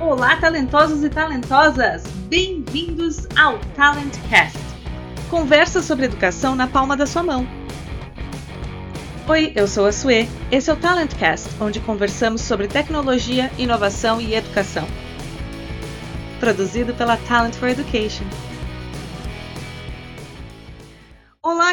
Olá, 0.00 0.36
talentosos 0.36 1.02
e 1.02 1.10
talentosas! 1.10 2.04
Bem-vindos 2.28 3.26
ao 3.36 3.58
TalentCast. 3.74 4.56
Conversa 5.28 5.82
sobre 5.82 6.04
educação 6.04 6.54
na 6.54 6.68
palma 6.68 6.96
da 6.96 7.04
sua 7.04 7.24
mão. 7.24 7.44
Oi, 9.26 9.52
eu 9.56 9.66
sou 9.66 9.86
a 9.86 9.92
Sue. 9.92 10.28
Esse 10.52 10.70
é 10.70 10.72
o 10.72 10.76
TalentCast, 10.76 11.50
onde 11.60 11.80
conversamos 11.80 12.42
sobre 12.42 12.68
tecnologia, 12.68 13.50
inovação 13.58 14.20
e 14.20 14.36
educação. 14.36 14.86
Produzido 16.38 16.94
pela 16.94 17.16
Talent 17.16 17.56
for 17.56 17.68
Education. 17.68 18.24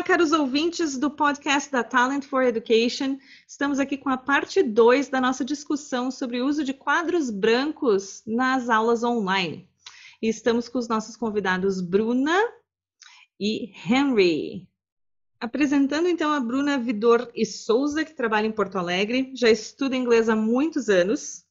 Caros 0.05 0.31
ouvintes 0.31 0.99
do 0.99 1.09
podcast 1.09 1.71
da 1.71 1.83
Talent 1.83 2.25
for 2.25 2.43
Education. 2.43 3.17
Estamos 3.47 3.79
aqui 3.79 3.97
com 3.97 4.07
a 4.07 4.15
parte 4.15 4.61
2 4.61 5.09
da 5.09 5.19
nossa 5.19 5.43
discussão 5.43 6.11
sobre 6.11 6.39
o 6.39 6.45
uso 6.45 6.63
de 6.63 6.75
quadros 6.75 7.31
brancos 7.31 8.21
nas 8.23 8.69
aulas 8.69 9.03
online. 9.03 9.67
E 10.21 10.29
estamos 10.29 10.69
com 10.69 10.77
os 10.77 10.87
nossos 10.87 11.17
convidados 11.17 11.81
Bruna 11.81 12.39
e 13.39 13.73
Henry. 13.83 14.69
Apresentando 15.39 16.07
então 16.07 16.31
a 16.31 16.39
Bruna 16.39 16.77
Vidor 16.77 17.31
e 17.33 17.43
Souza, 17.43 18.05
que 18.05 18.13
trabalha 18.13 18.45
em 18.45 18.51
Porto 18.51 18.77
Alegre, 18.77 19.31
já 19.33 19.49
estuda 19.49 19.95
inglês 19.95 20.29
há 20.29 20.35
muitos 20.35 20.87
anos. 20.87 21.43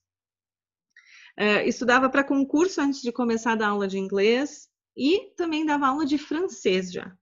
Uh, 1.36 1.66
estudava 1.66 2.08
para 2.08 2.22
concurso 2.22 2.80
antes 2.80 3.02
de 3.02 3.10
começar 3.10 3.52
a 3.52 3.56
dar 3.56 3.68
aula 3.70 3.88
de 3.88 3.98
inglês 3.98 4.68
e 4.96 5.32
também 5.36 5.66
dava 5.66 5.88
aula 5.88 6.06
de 6.06 6.18
francês 6.18 6.92
já 6.92 7.12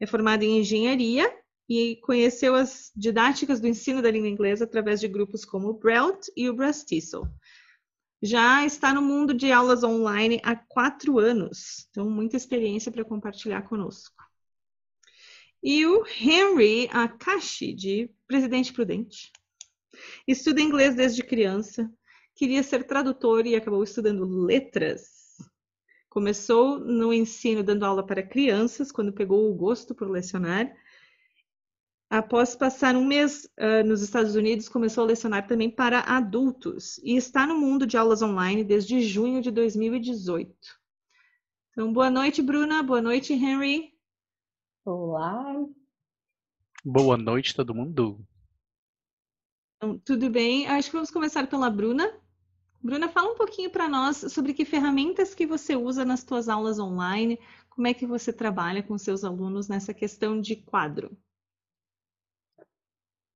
é 0.00 0.06
formada 0.06 0.44
em 0.44 0.60
engenharia 0.60 1.30
e 1.68 1.96
conheceu 2.02 2.54
as 2.54 2.90
didáticas 2.96 3.60
do 3.60 3.68
ensino 3.68 4.02
da 4.02 4.10
língua 4.10 4.28
inglesa 4.28 4.64
através 4.64 4.98
de 4.98 5.06
grupos 5.06 5.44
como 5.44 5.68
o 5.68 5.78
Brelt 5.78 6.26
e 6.36 6.48
o 6.48 6.54
Brastiço. 6.54 7.22
Já 8.22 8.66
está 8.66 8.92
no 8.92 9.00
mundo 9.00 9.32
de 9.32 9.52
aulas 9.52 9.84
online 9.84 10.40
há 10.42 10.56
quatro 10.56 11.18
anos, 11.18 11.86
então 11.90 12.10
muita 12.10 12.36
experiência 12.36 12.90
para 12.90 13.04
compartilhar 13.04 13.62
conosco. 13.62 14.16
E 15.62 15.86
o 15.86 16.04
Henry 16.06 16.88
Akashi, 16.90 17.72
de 17.72 18.10
Presidente 18.26 18.72
Prudente. 18.72 19.30
Estuda 20.26 20.60
inglês 20.60 20.94
desde 20.94 21.22
criança, 21.22 21.90
queria 22.34 22.62
ser 22.62 22.84
tradutor 22.84 23.46
e 23.46 23.54
acabou 23.54 23.84
estudando 23.84 24.24
letras 24.24 25.19
Começou 26.10 26.80
no 26.80 27.12
ensino 27.12 27.62
dando 27.62 27.84
aula 27.84 28.04
para 28.04 28.20
crianças, 28.20 28.90
quando 28.90 29.12
pegou 29.12 29.48
o 29.48 29.54
gosto 29.54 29.94
por 29.94 30.10
lecionar. 30.10 30.68
Após 32.10 32.56
passar 32.56 32.96
um 32.96 33.06
mês 33.06 33.48
uh, 33.56 33.86
nos 33.86 34.02
Estados 34.02 34.34
Unidos, 34.34 34.68
começou 34.68 35.04
a 35.04 35.06
lecionar 35.06 35.46
também 35.46 35.70
para 35.70 36.00
adultos 36.00 36.98
e 37.04 37.14
está 37.14 37.46
no 37.46 37.56
mundo 37.56 37.86
de 37.86 37.96
aulas 37.96 38.22
online 38.22 38.64
desde 38.64 39.00
junho 39.00 39.40
de 39.40 39.52
2018. 39.52 40.52
Então, 41.70 41.92
boa 41.92 42.10
noite, 42.10 42.42
Bruna. 42.42 42.82
Boa 42.82 43.00
noite, 43.00 43.32
Henry. 43.32 43.94
Olá. 44.84 45.64
Boa 46.84 47.16
noite, 47.16 47.54
todo 47.54 47.72
mundo. 47.72 48.18
Então, 49.76 49.96
tudo 50.00 50.28
bem? 50.28 50.66
Acho 50.66 50.88
que 50.88 50.96
vamos 50.96 51.12
começar 51.12 51.46
pela 51.46 51.70
Bruna. 51.70 52.19
Bruna, 52.82 53.08
fala 53.08 53.32
um 53.32 53.36
pouquinho 53.36 53.70
para 53.70 53.88
nós 53.88 54.16
sobre 54.32 54.54
que 54.54 54.64
ferramentas 54.64 55.34
que 55.34 55.46
você 55.46 55.76
usa 55.76 56.04
nas 56.04 56.20
suas 56.20 56.48
aulas 56.48 56.78
online, 56.78 57.38
como 57.68 57.86
é 57.86 57.92
que 57.92 58.06
você 58.06 58.32
trabalha 58.32 58.82
com 58.82 58.96
seus 58.96 59.22
alunos 59.22 59.68
nessa 59.68 59.92
questão 59.92 60.40
de 60.40 60.56
quadro. 60.56 61.16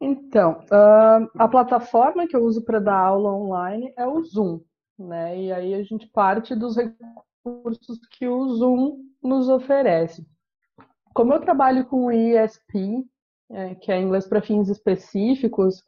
Então, 0.01 0.61
uh, 0.65 1.31
a 1.39 1.49
plataforma 1.49 2.27
que 2.27 2.35
eu 2.35 2.43
uso 2.43 2.63
para 2.63 2.79
dar 2.79 2.99
aula 2.99 3.33
online 3.33 3.93
é 3.97 4.07
o 4.07 4.23
Zoom, 4.23 4.61
né? 4.99 5.41
E 5.41 5.53
aí 5.53 5.75
a 5.75 5.83
gente 5.83 6.07
parte 6.09 6.55
dos 6.55 6.77
recursos 6.77 8.01
que 8.11 8.27
o 8.27 8.49
Zoom 8.49 9.05
nos 9.23 9.49
oferece. 9.49 10.27
Como 11.15 11.33
eu 11.33 11.41
trabalho 11.41 11.87
com 11.87 12.07
o 12.07 12.13
ESP, 12.13 13.07
é, 13.51 13.75
que 13.77 13.93
é 13.93 14.01
inglês 14.01 14.27
para 14.27 14.43
fins 14.43 14.69
específicos, 14.69 15.83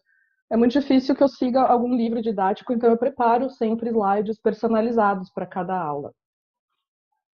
é 0.51 0.57
muito 0.57 0.73
difícil 0.73 1.15
que 1.15 1.23
eu 1.23 1.29
siga 1.29 1.63
algum 1.63 1.95
livro 1.95 2.23
didático, 2.23 2.73
então 2.73 2.91
eu 2.91 2.97
preparo 2.97 3.51
sempre 3.51 3.91
slides 3.91 4.39
personalizados 4.39 5.31
para 5.31 5.47
cada 5.47 5.77
aula. 5.77 6.13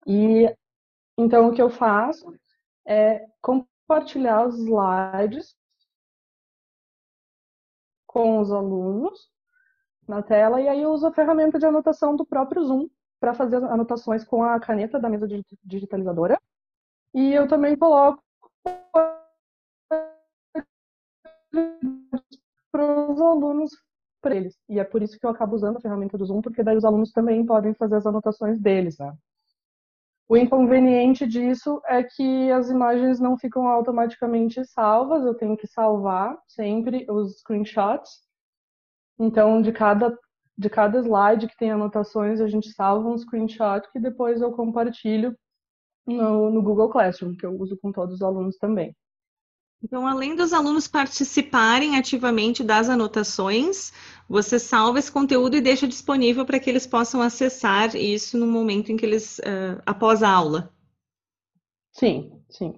E 0.08 0.54
então 1.18 1.50
o 1.50 1.54
que 1.54 1.62
eu 1.62 1.70
faço 1.70 2.34
é 2.86 3.26
compartilhar 3.42 4.48
os 4.48 4.58
slides 4.58 5.56
com 8.08 8.40
os 8.40 8.52
alunos 8.52 9.30
na 10.08 10.22
tela 10.22 10.62
e 10.62 10.68
aí 10.68 10.82
eu 10.82 10.92
uso 10.92 11.08
a 11.08 11.14
ferramenta 11.14 11.60
de 11.60 11.66
anotação 11.66 12.16
do 12.16 12.26
próprio 12.26 12.64
Zoom 12.64 12.90
para 13.20 13.34
fazer 13.34 13.58
anotações 13.58 14.24
com 14.24 14.44
a 14.44 14.60
caneta 14.60 15.00
da 15.00 15.08
mesa 15.08 15.28
digitalizadora. 15.64 16.42
E 17.14 17.34
eu 17.34 17.48
também 17.48 17.78
coloco 17.78 18.24
para 22.72 23.12
os 23.12 23.20
alunos 23.20 23.72
para 24.22 24.36
eles. 24.36 24.58
E 24.70 24.80
é 24.80 24.84
por 24.84 25.02
isso 25.02 25.20
que 25.20 25.26
eu 25.26 25.30
acabo 25.30 25.56
usando 25.56 25.78
a 25.78 25.82
ferramenta 25.82 26.18
do 26.18 26.26
Zoom, 26.26 26.42
porque 26.42 26.64
daí 26.64 26.78
os 26.78 26.86
alunos 26.86 27.12
também 27.12 27.46
podem 27.46 27.74
fazer 27.74 27.96
as 27.96 28.06
anotações 28.06 28.60
deles, 28.60 28.98
né? 29.00 29.14
O 30.30 30.38
inconveniente 30.38 31.28
disso 31.28 31.82
é 31.86 32.02
que 32.04 32.50
as 32.52 32.70
imagens 32.70 33.20
não 33.20 33.38
ficam 33.38 33.68
automaticamente 33.68 34.64
salvas, 34.64 35.26
eu 35.26 35.34
tenho 35.34 35.58
que 35.58 35.68
salvar 35.68 36.38
sempre 36.48 37.06
os 37.10 37.40
screenshots. 37.40 38.22
Então, 39.20 39.62
de 39.62 39.74
cada, 39.74 40.18
de 40.58 40.70
cada 40.70 41.00
slide 41.00 41.48
que 41.48 41.58
tem 41.58 41.72
anotações, 41.72 42.40
a 42.40 42.48
gente 42.48 42.72
salva 42.72 43.10
um 43.10 43.18
screenshot 43.18 43.82
que 43.92 44.00
depois 44.00 44.40
eu 44.40 44.54
compartilho 44.54 45.36
no, 46.08 46.50
no 46.50 46.64
Google 46.64 46.90
Classroom, 46.90 47.36
que 47.36 47.46
eu 47.46 47.60
uso 47.60 47.78
com 47.82 47.92
todos 47.92 48.16
os 48.16 48.22
alunos 48.22 48.58
também. 48.58 48.96
Então, 49.84 50.06
além 50.06 50.36
dos 50.36 50.54
alunos 50.54 50.88
participarem 50.88 51.98
ativamente 51.98 52.64
das 52.64 52.88
anotações, 52.88 53.92
você 54.30 54.60
salva 54.60 55.00
esse 55.00 55.12
conteúdo 55.12 55.58
e 55.58 55.62
deixa 55.62 55.88
disponível 55.88 56.46
para 56.46 56.60
que 56.60 56.70
eles 56.70 56.86
possam 56.86 57.22
acessar 57.22 57.96
isso 57.96 58.38
no 58.38 58.46
momento 58.46 58.92
em 58.92 58.98
que 58.98 59.06
eles, 59.06 59.40
uh, 59.40 59.82
após 59.86 60.22
a 60.22 60.30
aula. 60.30 60.72
Sim, 61.92 62.32
sim. 62.50 62.70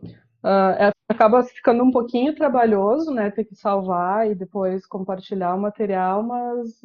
Uh, 0.43 0.91
acaba 1.09 1.43
ficando 1.43 1.83
um 1.83 1.91
pouquinho 1.91 2.35
trabalhoso, 2.35 3.11
né, 3.11 3.29
ter 3.29 3.45
que 3.45 3.55
salvar 3.55 4.29
e 4.29 4.35
depois 4.35 4.85
compartilhar 4.85 5.55
o 5.55 5.61
material, 5.61 6.23
mas 6.23 6.81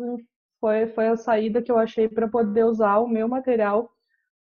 foi, 0.61 0.89
foi 0.89 1.09
a 1.09 1.17
saída 1.17 1.63
que 1.63 1.71
eu 1.71 1.79
achei 1.79 2.09
para 2.09 2.29
poder 2.29 2.65
usar 2.65 2.99
o 2.99 3.09
meu 3.09 3.29
material 3.29 3.91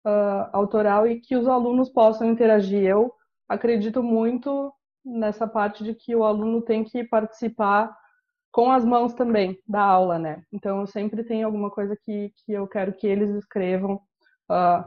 uh, 0.07 0.49
autoral 0.53 1.07
e 1.07 1.21
que 1.21 1.37
os 1.37 1.47
alunos 1.47 1.91
possam 1.91 2.29
interagir. 2.29 2.83
Eu 2.85 3.13
acredito 3.49 4.03
muito 4.03 4.73
nessa 5.09 5.47
parte 5.47 5.83
de 5.83 5.95
que 5.95 6.15
o 6.15 6.25
aluno 6.25 6.63
tem 6.63 6.85
que 6.85 7.03
participar 7.05 7.97
com 8.53 8.71
as 8.71 8.85
mãos 8.85 9.13
também 9.15 9.59
da 9.67 9.83
aula, 9.83 10.19
né? 10.19 10.43
Então, 10.53 10.81
eu 10.81 10.87
sempre 10.87 11.25
tenho 11.25 11.47
alguma 11.47 11.71
coisa 11.71 11.97
que, 11.97 12.33
que 12.37 12.53
eu 12.53 12.67
quero 12.67 12.93
que 12.93 13.07
eles 13.07 13.31
escrevam, 13.31 14.01
uh, 14.51 14.85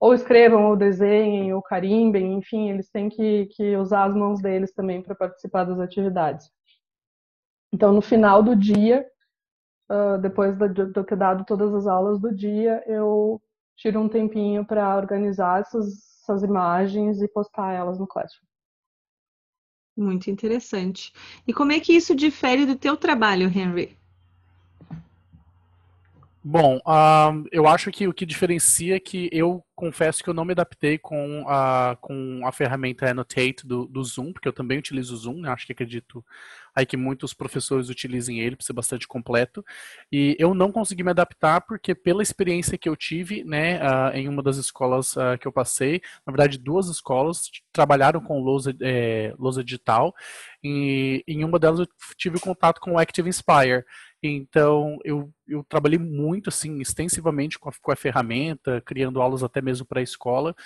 ou 0.00 0.14
escrevam, 0.14 0.66
ou 0.66 0.76
desenhem, 0.76 1.52
ou 1.54 1.62
carimbem, 1.62 2.34
enfim, 2.34 2.70
eles 2.70 2.90
têm 2.90 3.08
que, 3.08 3.46
que 3.46 3.76
usar 3.76 4.04
as 4.04 4.14
mãos 4.14 4.40
deles 4.42 4.72
também 4.72 5.02
para 5.02 5.14
participar 5.14 5.64
das 5.64 5.78
atividades. 5.80 6.50
Então, 7.72 7.92
no 7.92 8.02
final 8.02 8.42
do 8.42 8.54
dia, 8.54 9.06
uh, 9.90 10.18
depois 10.18 10.56
de 10.56 10.80
eu 10.82 11.04
ter 11.04 11.16
dado 11.16 11.44
todas 11.44 11.74
as 11.74 11.86
aulas 11.86 12.20
do 12.20 12.34
dia, 12.34 12.82
eu 12.86 13.40
tiro 13.76 14.00
um 14.00 14.08
tempinho 14.08 14.64
para 14.64 14.96
organizar 14.96 15.60
essas, 15.60 15.86
essas 16.22 16.42
imagens 16.42 17.22
e 17.22 17.28
postar 17.28 17.72
elas 17.72 17.98
no 17.98 18.06
Classroom. 18.06 18.53
Muito 19.96 20.30
interessante. 20.30 21.12
E 21.46 21.52
como 21.52 21.72
é 21.72 21.78
que 21.78 21.92
isso 21.92 22.14
difere 22.14 22.66
do 22.66 22.74
teu 22.74 22.96
trabalho, 22.96 23.46
Henry? 23.46 23.96
Bom, 26.46 26.76
uh, 26.78 27.48
eu 27.50 27.66
acho 27.66 27.90
que 27.90 28.06
o 28.06 28.12
que 28.12 28.26
diferencia 28.26 28.96
é 28.96 29.00
que 29.00 29.30
eu 29.32 29.64
confesso 29.74 30.22
que 30.22 30.28
eu 30.28 30.34
não 30.34 30.44
me 30.44 30.52
adaptei 30.52 30.98
com 30.98 31.42
a, 31.48 31.96
com 31.98 32.46
a 32.46 32.52
ferramenta 32.52 33.10
Annotate 33.10 33.66
do, 33.66 33.86
do 33.86 34.04
Zoom, 34.04 34.30
porque 34.30 34.46
eu 34.46 34.52
também 34.52 34.78
utilizo 34.78 35.14
o 35.14 35.16
Zoom, 35.16 35.40
né? 35.40 35.48
acho 35.48 35.64
que 35.64 35.72
acredito 35.72 36.22
aí 36.74 36.84
que 36.84 36.96
muitos 36.96 37.32
professores 37.32 37.88
utilizem 37.88 38.40
ele 38.40 38.56
para 38.56 38.66
ser 38.66 38.72
bastante 38.72 39.06
completo. 39.06 39.64
E 40.10 40.36
eu 40.38 40.54
não 40.54 40.72
consegui 40.72 41.02
me 41.02 41.10
adaptar 41.10 41.60
porque 41.60 41.94
pela 41.94 42.22
experiência 42.22 42.76
que 42.76 42.88
eu 42.88 42.96
tive, 42.96 43.44
né, 43.44 43.80
uh, 43.80 44.14
em 44.14 44.28
uma 44.28 44.42
das 44.42 44.56
escolas 44.56 45.14
uh, 45.16 45.38
que 45.40 45.46
eu 45.46 45.52
passei, 45.52 46.00
na 46.26 46.32
verdade 46.32 46.58
duas 46.58 46.88
escolas 46.88 47.50
trabalharam 47.72 48.20
com 48.20 48.40
lousa, 48.40 48.74
é, 48.80 49.34
lousa 49.38 49.62
digital, 49.62 50.14
e 50.62 51.22
em 51.26 51.44
uma 51.44 51.58
delas 51.58 51.80
eu 51.80 51.88
tive 52.16 52.40
contato 52.40 52.80
com 52.80 52.92
o 52.92 52.98
Active 52.98 53.28
Inspire. 53.28 53.84
Então, 54.26 54.98
eu, 55.04 55.30
eu 55.46 55.62
trabalhei 55.62 55.98
muito, 55.98 56.48
assim, 56.48 56.80
extensivamente 56.80 57.58
com 57.58 57.68
a, 57.68 57.72
com 57.82 57.92
a 57.92 57.96
ferramenta, 57.96 58.80
criando 58.80 59.20
aulas 59.20 59.42
até 59.42 59.60
mesmo 59.60 59.84
para 59.84 60.00
a 60.00 60.02
escola, 60.02 60.56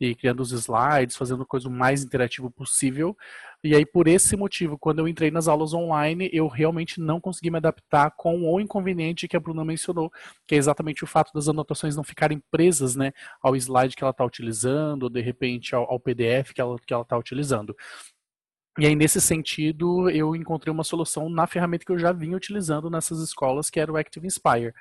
e 0.00 0.14
criando 0.14 0.38
os 0.38 0.52
slides, 0.52 1.16
fazendo 1.16 1.42
a 1.42 1.46
coisa 1.46 1.68
o 1.68 1.72
mais 1.72 2.04
interativo 2.04 2.48
possível. 2.48 3.16
E 3.64 3.74
aí, 3.74 3.84
por 3.84 4.06
esse 4.06 4.36
motivo, 4.36 4.78
quando 4.78 5.00
eu 5.00 5.08
entrei 5.08 5.32
nas 5.32 5.48
aulas 5.48 5.74
online, 5.74 6.30
eu 6.32 6.46
realmente 6.46 7.00
não 7.00 7.20
consegui 7.20 7.50
me 7.50 7.56
adaptar 7.56 8.12
com 8.16 8.48
o 8.48 8.60
inconveniente 8.60 9.26
que 9.26 9.36
a 9.36 9.40
Bruna 9.40 9.64
mencionou, 9.64 10.12
que 10.46 10.54
é 10.54 10.58
exatamente 10.58 11.02
o 11.02 11.06
fato 11.08 11.32
das 11.34 11.48
anotações 11.48 11.96
não 11.96 12.04
ficarem 12.04 12.40
presas 12.52 12.94
né, 12.94 13.12
ao 13.42 13.56
slide 13.56 13.96
que 13.96 14.04
ela 14.04 14.12
está 14.12 14.24
utilizando, 14.24 15.04
ou 15.04 15.10
de 15.10 15.20
repente 15.20 15.74
ao, 15.74 15.90
ao 15.90 15.98
PDF 15.98 16.52
que 16.54 16.60
ela 16.60 16.76
está 16.76 17.02
tá 17.02 17.18
utilizando. 17.18 17.74
E 18.78 18.86
aí, 18.86 18.94
nesse 18.94 19.20
sentido, 19.20 20.08
eu 20.08 20.36
encontrei 20.36 20.72
uma 20.72 20.84
solução 20.84 21.28
na 21.28 21.48
ferramenta 21.48 21.84
que 21.84 21.90
eu 21.90 21.98
já 21.98 22.12
vinha 22.12 22.36
utilizando 22.36 22.88
nessas 22.88 23.20
escolas, 23.20 23.68
que 23.68 23.80
era 23.80 23.90
o 23.90 23.96
Active 23.96 24.26
Inspire. 24.26 24.72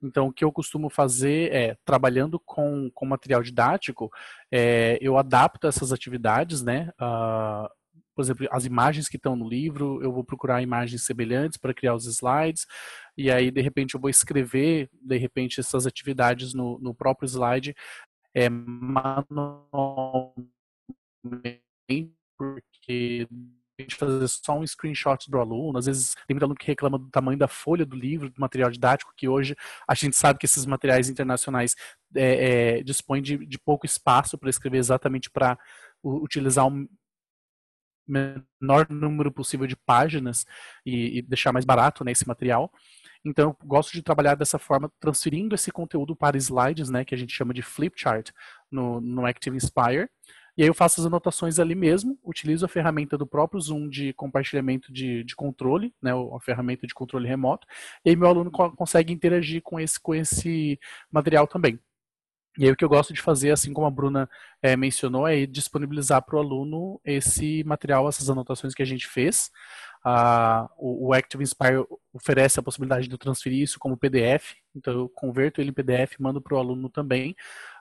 Então, 0.00 0.28
o 0.28 0.32
que 0.32 0.44
eu 0.44 0.52
costumo 0.52 0.88
fazer 0.88 1.52
é, 1.52 1.76
trabalhando 1.84 2.38
com, 2.38 2.88
com 2.94 3.04
material 3.04 3.42
didático, 3.42 4.10
é, 4.50 4.96
eu 5.00 5.18
adapto 5.18 5.66
essas 5.66 5.92
atividades, 5.92 6.62
né? 6.62 6.92
Uh, 7.00 7.68
por 8.14 8.22
exemplo, 8.22 8.46
as 8.52 8.64
imagens 8.64 9.08
que 9.08 9.16
estão 9.16 9.34
no 9.34 9.48
livro, 9.48 10.00
eu 10.02 10.12
vou 10.12 10.22
procurar 10.22 10.62
imagens 10.62 11.02
semelhantes 11.02 11.58
para 11.58 11.74
criar 11.74 11.94
os 11.94 12.06
slides, 12.06 12.66
e 13.16 13.30
aí, 13.30 13.50
de 13.50 13.60
repente, 13.60 13.94
eu 13.94 14.00
vou 14.00 14.10
escrever, 14.10 14.88
de 14.92 15.16
repente, 15.18 15.60
essas 15.60 15.86
atividades 15.86 16.54
no, 16.54 16.78
no 16.78 16.94
próprio 16.94 17.26
slide 17.26 17.74
é, 18.34 18.48
manualmente, 18.48 20.12
porque 22.42 23.28
a 23.78 23.82
gente 23.82 23.96
fazer 23.96 24.28
só 24.28 24.58
um 24.58 24.66
screenshot 24.66 25.30
do 25.30 25.38
aluno, 25.38 25.78
às 25.78 25.86
vezes 25.86 26.14
tem 26.26 26.34
muito 26.34 26.42
aluno 26.42 26.58
que 26.58 26.66
reclama 26.66 26.98
do 26.98 27.08
tamanho 27.10 27.38
da 27.38 27.48
folha 27.48 27.86
do 27.86 27.96
livro, 27.96 28.30
do 28.30 28.40
material 28.40 28.70
didático, 28.70 29.12
que 29.16 29.28
hoje 29.28 29.56
a 29.88 29.94
gente 29.94 30.16
sabe 30.16 30.38
que 30.38 30.46
esses 30.46 30.66
materiais 30.66 31.08
internacionais 31.08 31.74
é, 32.14 32.78
é, 32.78 32.82
dispõem 32.82 33.22
de, 33.22 33.46
de 33.46 33.58
pouco 33.58 33.86
espaço 33.86 34.36
para 34.36 34.50
escrever 34.50 34.78
exatamente 34.78 35.30
para 35.30 35.58
utilizar 36.04 36.66
um 36.66 36.86
menor 38.06 38.88
número 38.90 39.30
possível 39.30 39.66
de 39.66 39.76
páginas 39.76 40.44
e, 40.84 41.18
e 41.18 41.22
deixar 41.22 41.52
mais 41.52 41.64
barato 41.64 42.04
né, 42.04 42.12
esse 42.12 42.26
material. 42.26 42.70
Então, 43.24 43.50
eu 43.50 43.66
gosto 43.66 43.92
de 43.92 44.02
trabalhar 44.02 44.34
dessa 44.34 44.58
forma, 44.58 44.90
transferindo 44.98 45.54
esse 45.54 45.70
conteúdo 45.70 46.16
para 46.16 46.36
slides, 46.36 46.90
né, 46.90 47.04
que 47.04 47.14
a 47.14 47.18
gente 47.18 47.32
chama 47.32 47.54
de 47.54 47.62
flipchart 47.62 48.30
no, 48.70 49.00
no 49.00 49.24
Active 49.24 49.56
Inspire, 49.56 50.08
e 50.56 50.62
aí 50.62 50.68
eu 50.68 50.74
faço 50.74 51.00
as 51.00 51.06
anotações 51.06 51.58
ali 51.58 51.74
mesmo, 51.74 52.18
utilizo 52.22 52.64
a 52.64 52.68
ferramenta 52.68 53.16
do 53.16 53.26
próprio 53.26 53.60
Zoom 53.60 53.88
de 53.88 54.12
compartilhamento 54.12 54.92
de, 54.92 55.24
de 55.24 55.34
controle, 55.34 55.94
né, 56.02 56.12
a 56.12 56.40
ferramenta 56.40 56.86
de 56.86 56.94
controle 56.94 57.28
remoto, 57.28 57.66
e 58.04 58.10
aí 58.10 58.16
meu 58.16 58.28
aluno 58.28 58.50
co 58.50 58.70
consegue 58.72 59.12
interagir 59.12 59.62
com 59.62 59.80
esse, 59.80 59.98
com 59.98 60.14
esse 60.14 60.78
material 61.10 61.46
também. 61.46 61.78
E 62.58 62.66
aí 62.66 62.70
o 62.70 62.76
que 62.76 62.84
eu 62.84 62.88
gosto 62.88 63.14
de 63.14 63.22
fazer, 63.22 63.50
assim 63.50 63.72
como 63.72 63.86
a 63.86 63.90
Bruna 63.90 64.28
é, 64.60 64.76
mencionou, 64.76 65.26
é 65.26 65.46
disponibilizar 65.46 66.22
para 66.22 66.36
o 66.36 66.38
aluno 66.38 67.00
esse 67.02 67.64
material, 67.64 68.06
essas 68.06 68.28
anotações 68.28 68.74
que 68.74 68.82
a 68.82 68.86
gente 68.86 69.06
fez. 69.06 69.50
O, 70.76 71.08
o, 71.08 71.12
Active 71.14 71.42
Inspire 71.42 71.86
oferece 72.12 72.60
a 72.60 72.62
possibilidade 72.62 73.08
de 73.08 73.14
eu 73.14 73.18
transferir 73.18 73.62
isso 73.62 73.78
como 73.78 73.96
PDF, 73.96 74.56
então 74.74 74.92
eu 74.92 75.08
converto 75.08 75.60
ele 75.60 75.70
em 75.70 75.72
PDF 75.72 76.18
mando 76.18 76.42
para 76.42 76.54
o 76.54 76.58
aluno 76.58 76.90
também. 76.90 77.34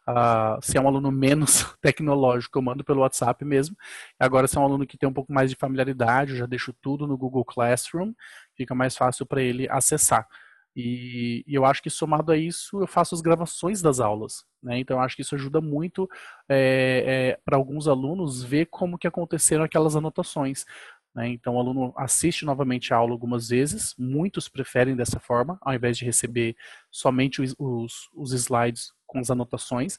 Uh, 0.07 0.57
se 0.61 0.77
é 0.77 0.81
um 0.81 0.87
aluno 0.87 1.11
menos 1.11 1.65
tecnológico, 1.81 2.57
eu 2.57 2.61
mando 2.61 2.83
pelo 2.83 3.01
WhatsApp 3.01 3.45
mesmo. 3.45 3.75
Agora, 4.19 4.47
se 4.47 4.57
é 4.57 4.59
um 4.59 4.63
aluno 4.63 4.85
que 4.85 4.97
tem 4.97 5.07
um 5.07 5.13
pouco 5.13 5.31
mais 5.31 5.49
de 5.49 5.55
familiaridade, 5.55 6.31
eu 6.31 6.37
já 6.37 6.45
deixo 6.45 6.73
tudo 6.73 7.07
no 7.07 7.17
Google 7.17 7.45
Classroom, 7.45 8.13
fica 8.55 8.73
mais 8.73 8.95
fácil 8.95 9.25
para 9.25 9.41
ele 9.41 9.69
acessar. 9.69 10.27
E, 10.75 11.43
e, 11.45 11.53
eu 11.53 11.65
acho 11.65 11.83
que 11.83 11.89
somado 11.89 12.31
a 12.31 12.37
isso, 12.37 12.79
eu 12.79 12.87
faço 12.87 13.13
as 13.13 13.21
gravações 13.21 13.81
das 13.81 13.99
aulas. 13.99 14.45
Né? 14.63 14.79
Então, 14.79 14.97
eu 14.97 15.03
acho 15.03 15.15
que 15.15 15.21
isso 15.21 15.35
ajuda 15.35 15.59
muito 15.59 16.09
é, 16.47 17.35
é, 17.37 17.39
para 17.43 17.57
alguns 17.57 17.87
alunos 17.87 18.41
ver 18.43 18.67
como 18.67 18.97
que 18.97 19.07
aconteceram 19.07 19.63
aquelas 19.63 19.95
anotações. 19.95 20.65
Né? 21.13 21.29
Então, 21.29 21.55
o 21.55 21.59
aluno 21.59 21.93
assiste 21.97 22.45
novamente 22.45 22.93
a 22.93 22.97
aula 22.97 23.11
algumas 23.11 23.49
vezes, 23.49 23.93
muitos 23.97 24.47
preferem 24.47 24.95
dessa 24.95 25.19
forma, 25.19 25.57
ao 25.61 25.73
invés 25.73 25.97
de 25.97 26.05
receber 26.05 26.55
somente 26.89 27.41
os, 27.41 27.53
os, 27.59 28.09
os 28.13 28.33
slides 28.33 28.93
com 29.05 29.19
as 29.19 29.29
anotações, 29.29 29.97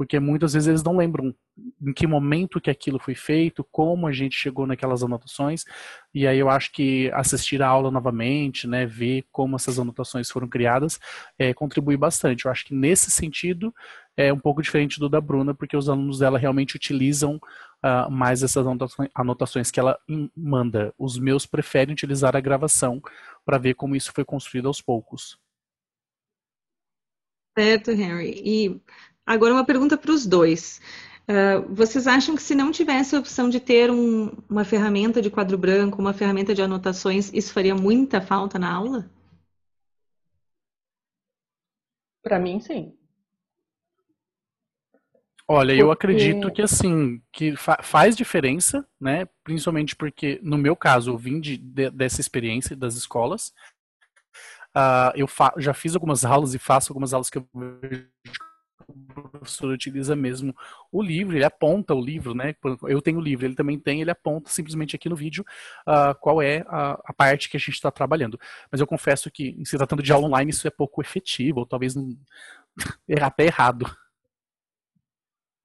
porque 0.00 0.18
muitas 0.18 0.54
vezes 0.54 0.66
eles 0.66 0.82
não 0.82 0.96
lembram 0.96 1.34
em 1.82 1.92
que 1.92 2.06
momento 2.06 2.58
que 2.58 2.70
aquilo 2.70 2.98
foi 2.98 3.14
feito, 3.14 3.62
como 3.70 4.06
a 4.06 4.12
gente 4.12 4.34
chegou 4.34 4.66
naquelas 4.66 5.02
anotações, 5.02 5.64
e 6.14 6.26
aí 6.26 6.38
eu 6.38 6.48
acho 6.48 6.72
que 6.72 7.10
assistir 7.12 7.62
a 7.62 7.68
aula 7.68 7.90
novamente, 7.90 8.66
né, 8.66 8.86
ver 8.86 9.26
como 9.30 9.56
essas 9.56 9.78
anotações 9.78 10.30
foram 10.30 10.48
criadas, 10.48 10.98
é, 11.38 11.52
contribui 11.52 11.98
bastante. 11.98 12.46
Eu 12.46 12.50
acho 12.50 12.64
que 12.64 12.74
nesse 12.74 13.10
sentido 13.10 13.74
é 14.16 14.32
um 14.32 14.38
pouco 14.38 14.62
diferente 14.62 14.98
do 14.98 15.06
da 15.06 15.20
Bruna, 15.20 15.54
porque 15.54 15.76
os 15.76 15.88
alunos 15.88 16.18
dela 16.18 16.38
realmente 16.38 16.76
utilizam 16.76 17.38
uh, 17.84 18.10
mais 18.10 18.42
essas 18.42 18.66
anotações, 19.14 19.70
que 19.70 19.80
ela 19.80 19.98
manda. 20.36 20.94
Os 20.98 21.18
meus 21.18 21.46
preferem 21.46 21.92
utilizar 21.92 22.36
a 22.36 22.40
gravação 22.40 23.00
para 23.44 23.58
ver 23.58 23.74
como 23.74 23.96
isso 23.96 24.12
foi 24.12 24.24
construído 24.24 24.68
aos 24.68 24.80
poucos. 24.80 25.38
Certo, 27.58 27.90
Henry. 27.90 28.40
E 28.44 28.80
agora 29.26 29.54
uma 29.54 29.64
pergunta 29.64 29.98
para 29.98 30.12
os 30.12 30.26
dois. 30.26 30.80
Uh, 31.28 31.74
vocês 31.74 32.06
acham 32.06 32.34
que 32.34 32.42
se 32.42 32.54
não 32.54 32.72
tivesse 32.72 33.14
a 33.14 33.20
opção 33.20 33.48
de 33.48 33.60
ter 33.60 33.90
um, 33.90 34.30
uma 34.48 34.64
ferramenta 34.64 35.22
de 35.22 35.30
quadro 35.30 35.56
branco, 35.56 36.00
uma 36.00 36.12
ferramenta 36.12 36.54
de 36.54 36.62
anotações, 36.62 37.32
isso 37.32 37.52
faria 37.52 37.74
muita 37.74 38.20
falta 38.20 38.58
na 38.58 38.72
aula? 38.72 39.10
Para 42.22 42.38
mim, 42.38 42.60
sim. 42.60 42.99
Olha, 45.52 45.72
eu 45.72 45.90
acredito 45.90 46.48
que 46.52 46.62
assim, 46.62 47.20
que 47.32 47.56
fa 47.56 47.78
faz 47.82 48.16
diferença, 48.16 48.86
né? 49.00 49.26
Principalmente 49.42 49.96
porque, 49.96 50.38
no 50.44 50.56
meu 50.56 50.76
caso, 50.76 51.10
eu 51.10 51.18
vim 51.18 51.40
de, 51.40 51.56
de, 51.56 51.90
dessa 51.90 52.20
experiência 52.20 52.76
das 52.76 52.94
escolas. 52.94 53.52
Uh, 54.72 55.10
eu 55.16 55.28
já 55.58 55.74
fiz 55.74 55.96
algumas 55.96 56.24
aulas 56.24 56.54
e 56.54 56.58
faço 56.60 56.92
algumas 56.92 57.12
aulas 57.12 57.28
que 57.28 57.38
eu 57.38 57.48
vejo 57.52 58.08
o 58.86 59.28
professor 59.28 59.72
utiliza 59.72 60.14
mesmo 60.14 60.54
o 60.92 61.02
livro, 61.02 61.36
ele 61.36 61.44
aponta 61.44 61.94
o 61.94 62.00
livro, 62.00 62.32
né? 62.32 62.54
Eu 62.84 63.02
tenho 63.02 63.18
o 63.18 63.22
livro, 63.22 63.44
ele 63.44 63.56
também 63.56 63.76
tem, 63.76 64.00
ele 64.00 64.10
aponta 64.10 64.50
simplesmente 64.50 64.94
aqui 64.94 65.08
no 65.08 65.16
vídeo 65.16 65.44
uh, 65.84 66.14
qual 66.20 66.40
é 66.40 66.64
a, 66.68 66.92
a, 67.04 67.12
parte 67.12 67.50
que 67.50 67.56
a 67.56 67.60
gente 67.60 67.70
está 67.70 67.90
trabalhando. 67.90 68.38
Mas 68.70 68.80
eu 68.80 68.86
confesso 68.86 69.28
que, 69.32 69.60
se 69.64 69.76
tratando 69.76 70.02
de 70.02 70.12
aula 70.12 70.28
online, 70.28 70.52
isso 70.52 70.66
é 70.68 70.70
pouco 70.70 71.00
efetivo, 71.00 71.60
ou 71.60 71.66
talvez 71.66 71.96
não, 71.96 72.16
é 73.08 73.20
até 73.20 73.46
errado. 73.46 73.86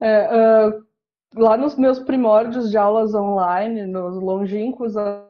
É, 0.02 0.68
uh, 0.68 0.86
lá 1.36 1.58
nos 1.58 1.78
meus 1.78 2.00
primórdios 2.00 2.70
de 2.70 2.78
aulas 2.78 3.14
online, 3.14 3.86
nos 3.86 4.16
longínquos 4.16 4.96
anos 4.98 5.26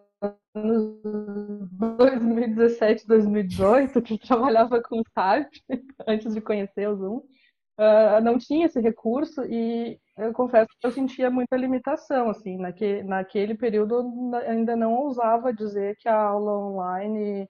2017, 1.97 3.07
2018, 3.07 4.01
que 4.01 4.13
eu 4.13 4.17
trabalhava 4.17 4.81
com 4.81 5.01
Skype, 5.01 5.61
antes 6.07 6.33
de 6.33 6.41
conhecer 6.41 6.89
o 6.89 6.95
Zoom, 6.95 7.17
uh, 7.17 8.21
não 8.23 8.37
tinha 8.37 8.65
esse 8.65 8.79
recurso 8.79 9.43
e 9.43 9.99
eu 10.17 10.31
confesso 10.33 10.69
que 10.79 10.87
eu 10.87 10.91
sentia 10.91 11.29
muita 11.29 11.57
limitação, 11.57 12.29
assim, 12.29 12.57
naque, 12.57 13.03
naquele 13.03 13.55
período 13.55 13.95
eu 13.95 14.35
ainda 14.49 14.75
não 14.75 14.93
ousava 14.93 15.53
dizer 15.53 15.95
que 15.97 16.07
a 16.07 16.15
aula 16.15 16.57
online 16.57 17.47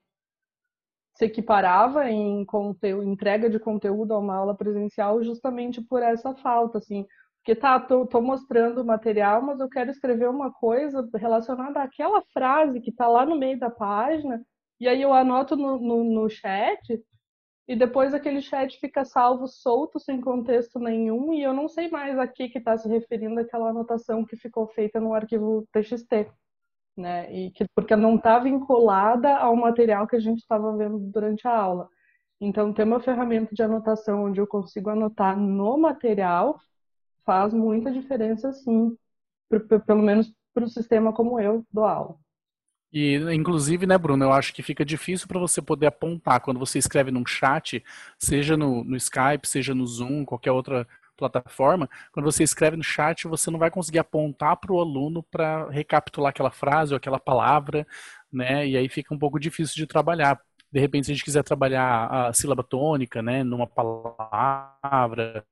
se 1.16 1.24
equiparava 1.24 2.10
em 2.10 2.44
conteúdo, 2.44 3.08
entrega 3.08 3.48
de 3.48 3.58
conteúdo 3.58 4.12
a 4.12 4.18
uma 4.18 4.36
aula 4.36 4.54
presencial 4.54 5.22
justamente 5.22 5.80
por 5.80 6.02
essa 6.02 6.34
falta, 6.34 6.78
assim, 6.78 7.06
porque 7.38 7.54
tá, 7.54 7.80
tô, 7.80 8.06
tô 8.06 8.20
mostrando 8.20 8.82
o 8.82 8.84
material, 8.84 9.40
mas 9.40 9.58
eu 9.58 9.68
quero 9.68 9.90
escrever 9.90 10.28
uma 10.28 10.52
coisa 10.52 11.08
relacionada 11.14 11.80
àquela 11.80 12.22
frase 12.34 12.80
que 12.80 12.90
está 12.90 13.08
lá 13.08 13.24
no 13.24 13.38
meio 13.38 13.58
da 13.58 13.70
página, 13.70 14.44
e 14.78 14.86
aí 14.86 15.00
eu 15.00 15.12
anoto 15.12 15.56
no, 15.56 15.78
no, 15.78 16.04
no 16.04 16.28
chat, 16.28 17.02
e 17.66 17.74
depois 17.74 18.12
aquele 18.12 18.42
chat 18.42 18.78
fica 18.78 19.04
salvo 19.04 19.46
solto, 19.46 19.98
sem 19.98 20.20
contexto 20.20 20.78
nenhum, 20.78 21.32
e 21.32 21.42
eu 21.42 21.54
não 21.54 21.66
sei 21.66 21.88
mais 21.88 22.18
a 22.18 22.28
que 22.28 22.50
está 22.54 22.76
se 22.76 22.88
referindo 22.88 23.40
aquela 23.40 23.70
anotação 23.70 24.24
que 24.24 24.36
ficou 24.36 24.68
feita 24.68 25.00
no 25.00 25.14
arquivo 25.14 25.66
TXT. 25.72 26.30
Né? 26.96 27.32
E 27.32 27.50
que, 27.50 27.66
porque 27.74 27.94
não 27.94 28.16
está 28.16 28.38
vinculada 28.38 29.36
ao 29.36 29.54
material 29.54 30.06
que 30.06 30.16
a 30.16 30.20
gente 30.20 30.38
estava 30.38 30.74
vendo 30.76 30.98
durante 30.98 31.46
a 31.46 31.54
aula. 31.54 31.88
Então, 32.40 32.72
ter 32.72 32.84
uma 32.84 33.00
ferramenta 33.00 33.54
de 33.54 33.62
anotação 33.62 34.24
onde 34.24 34.40
eu 34.40 34.46
consigo 34.46 34.90
anotar 34.90 35.38
no 35.38 35.76
material 35.78 36.58
faz 37.24 37.52
muita 37.52 37.90
diferença, 37.90 38.52
sim, 38.52 38.96
pelo 39.86 40.02
menos 40.02 40.32
para 40.54 40.64
o 40.64 40.68
sistema 40.68 41.12
como 41.12 41.40
eu 41.40 41.64
dou 41.72 41.84
aula. 41.84 42.16
E, 42.92 43.16
inclusive, 43.34 43.84
né, 43.86 43.98
Bruno, 43.98 44.24
eu 44.24 44.32
acho 44.32 44.54
que 44.54 44.62
fica 44.62 44.84
difícil 44.84 45.26
para 45.26 45.40
você 45.40 45.60
poder 45.60 45.86
apontar 45.86 46.40
quando 46.40 46.58
você 46.58 46.78
escreve 46.78 47.10
num 47.10 47.26
chat, 47.26 47.84
seja 48.18 48.56
no, 48.56 48.84
no 48.84 48.96
Skype, 48.96 49.46
seja 49.46 49.74
no 49.74 49.86
Zoom, 49.86 50.24
qualquer 50.24 50.52
outra 50.52 50.86
plataforma, 51.16 51.88
quando 52.12 52.26
você 52.26 52.42
escreve 52.44 52.76
no 52.76 52.82
chat, 52.84 53.26
você 53.28 53.50
não 53.50 53.58
vai 53.58 53.70
conseguir 53.70 53.98
apontar 53.98 54.56
para 54.58 54.72
o 54.72 54.80
aluno 54.80 55.22
para 55.22 55.68
recapitular 55.70 56.30
aquela 56.30 56.50
frase 56.50 56.92
ou 56.92 56.96
aquela 56.96 57.18
palavra, 57.20 57.86
né? 58.32 58.66
E 58.66 58.76
aí 58.76 58.88
fica 58.88 59.14
um 59.14 59.18
pouco 59.18 59.38
difícil 59.40 59.74
de 59.76 59.86
trabalhar. 59.86 60.40
de 60.72 60.80
repente, 60.80 61.06
se 61.06 61.12
a 61.12 61.14
gente 61.14 61.24
quiser 61.24 61.42
trabalhar 61.44 62.06
a 62.28 62.32
sílaba 62.32 62.62
tônica, 62.62 63.22
né, 63.22 63.42
numa 63.44 63.66
palavra, 63.66 65.44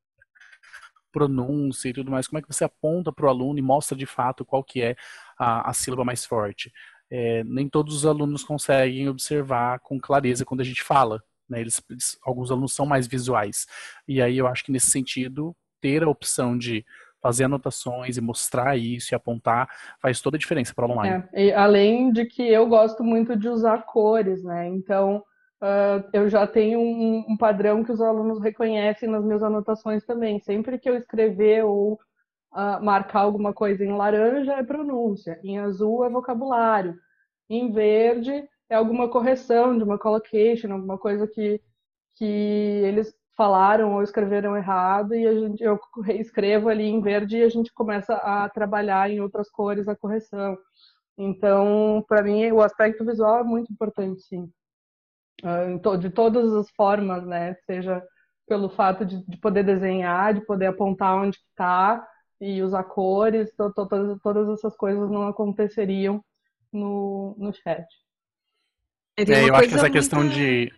pronúncia 1.12 1.88
e 1.88 1.92
tudo 1.92 2.10
mais, 2.10 2.26
como 2.26 2.38
é 2.38 2.42
que 2.42 2.48
você 2.52 2.64
aponta 2.64 3.12
para 3.12 3.26
o 3.26 3.28
aluno 3.28 3.58
e 3.58 3.62
mostra 3.62 3.96
de 3.96 4.06
fato 4.06 4.44
qual 4.44 4.64
que 4.64 4.82
é 4.82 4.96
a, 5.38 5.70
a 5.70 5.72
sílaba 5.72 6.04
mais 6.04 6.24
forte? 6.26 6.72
É, 7.10 7.44
nem 7.44 7.68
todos 7.68 7.94
os 7.94 8.06
alunos 8.06 8.42
conseguem 8.44 9.08
observar 9.08 9.78
com 9.80 10.00
clareza 10.00 10.44
quando 10.44 10.60
a 10.62 10.64
gente 10.64 10.82
fala. 10.82 11.22
Né? 11.48 11.60
Eles, 11.60 11.82
eles, 11.90 12.18
alguns 12.22 12.50
alunos 12.50 12.74
são 12.74 12.86
mais 12.86 13.06
visuais. 13.06 13.66
E 14.06 14.20
aí 14.20 14.38
eu 14.38 14.46
acho 14.46 14.64
que 14.64 14.72
nesse 14.72 14.90
sentido, 14.90 15.54
ter 15.80 16.02
a 16.02 16.08
opção 16.08 16.56
de 16.56 16.84
fazer 17.24 17.44
anotações 17.44 18.18
e 18.18 18.20
mostrar 18.20 18.76
isso 18.76 19.14
e 19.14 19.16
apontar 19.16 19.66
faz 19.98 20.20
toda 20.20 20.36
a 20.36 20.38
diferença 20.38 20.74
para 20.74 20.86
o 20.86 20.90
online. 20.90 21.24
É, 21.32 21.54
além 21.54 22.12
de 22.12 22.26
que 22.26 22.42
eu 22.42 22.66
gosto 22.66 23.02
muito 23.02 23.34
de 23.34 23.48
usar 23.48 23.86
cores, 23.86 24.44
né? 24.44 24.68
Então 24.68 25.24
uh, 25.62 26.04
eu 26.12 26.28
já 26.28 26.46
tenho 26.46 26.78
um, 26.78 27.24
um, 27.26 27.36
padrão 27.36 27.82
que 27.82 27.90
os 27.90 28.02
alunos 28.02 28.42
reconhecem 28.42 29.08
nas 29.08 29.24
minhas 29.24 29.42
anotações 29.42 30.04
também. 30.04 30.38
Sempre 30.38 30.78
que 30.78 30.88
eu 30.88 30.94
escrever 30.94 31.64
ou 31.64 31.94
uh, 31.94 32.84
marcar 32.84 33.20
alguma 33.20 33.54
coisa 33.54 33.82
em 33.82 33.96
laranja 33.96 34.52
é 34.52 34.62
pronúncia, 34.62 35.40
em 35.42 35.58
azul 35.58 36.04
é 36.04 36.10
vocabulário, 36.10 36.94
em 37.48 37.72
verde 37.72 38.46
é 38.68 38.74
alguma 38.74 39.08
correção 39.08 39.76
de 39.76 39.84
uma 39.84 39.98
collocation, 39.98 40.72
alguma 40.72 40.98
coisa 40.98 41.26
que, 41.26 41.60
que 42.16 42.24
eles 42.24 43.14
falaram 43.36 43.94
ou 43.94 44.02
escreveram 44.02 44.56
errado 44.56 45.14
e 45.14 45.26
a 45.26 45.34
gente, 45.34 45.62
eu 45.62 45.78
escrevo 46.20 46.68
ali 46.68 46.84
em 46.84 47.00
verde 47.00 47.38
e 47.38 47.42
a 47.42 47.48
gente 47.48 47.72
começa 47.72 48.14
a 48.14 48.48
trabalhar 48.48 49.10
em 49.10 49.20
outras 49.20 49.50
cores 49.50 49.88
a 49.88 49.96
correção. 49.96 50.56
Então, 51.18 52.04
para 52.08 52.22
mim, 52.22 52.50
o 52.52 52.62
aspecto 52.62 53.04
visual 53.04 53.40
é 53.40 53.44
muito 53.44 53.72
importante, 53.72 54.22
sim. 54.22 54.50
Ah, 55.42 55.96
de 55.96 56.10
todas 56.10 56.52
as 56.54 56.70
formas, 56.70 57.26
né? 57.26 57.54
Seja 57.66 58.02
pelo 58.46 58.68
fato 58.68 59.04
de, 59.04 59.24
de 59.26 59.36
poder 59.38 59.64
desenhar, 59.64 60.34
de 60.34 60.44
poder 60.44 60.66
apontar 60.66 61.16
onde 61.16 61.38
está 61.38 62.06
e 62.40 62.62
usar 62.62 62.84
cores, 62.84 63.50
to, 63.56 63.72
to, 63.72 63.88
todas, 63.88 64.18
todas 64.22 64.48
essas 64.48 64.76
coisas 64.76 65.10
não 65.10 65.28
aconteceriam 65.28 66.22
no, 66.72 67.34
no 67.38 67.52
chat. 67.54 67.86
É, 69.16 69.48
eu 69.48 69.54
acho 69.54 69.68
que 69.68 69.74
essa 69.74 69.82
muito... 69.82 69.92
questão 69.92 70.28
de 70.28 70.72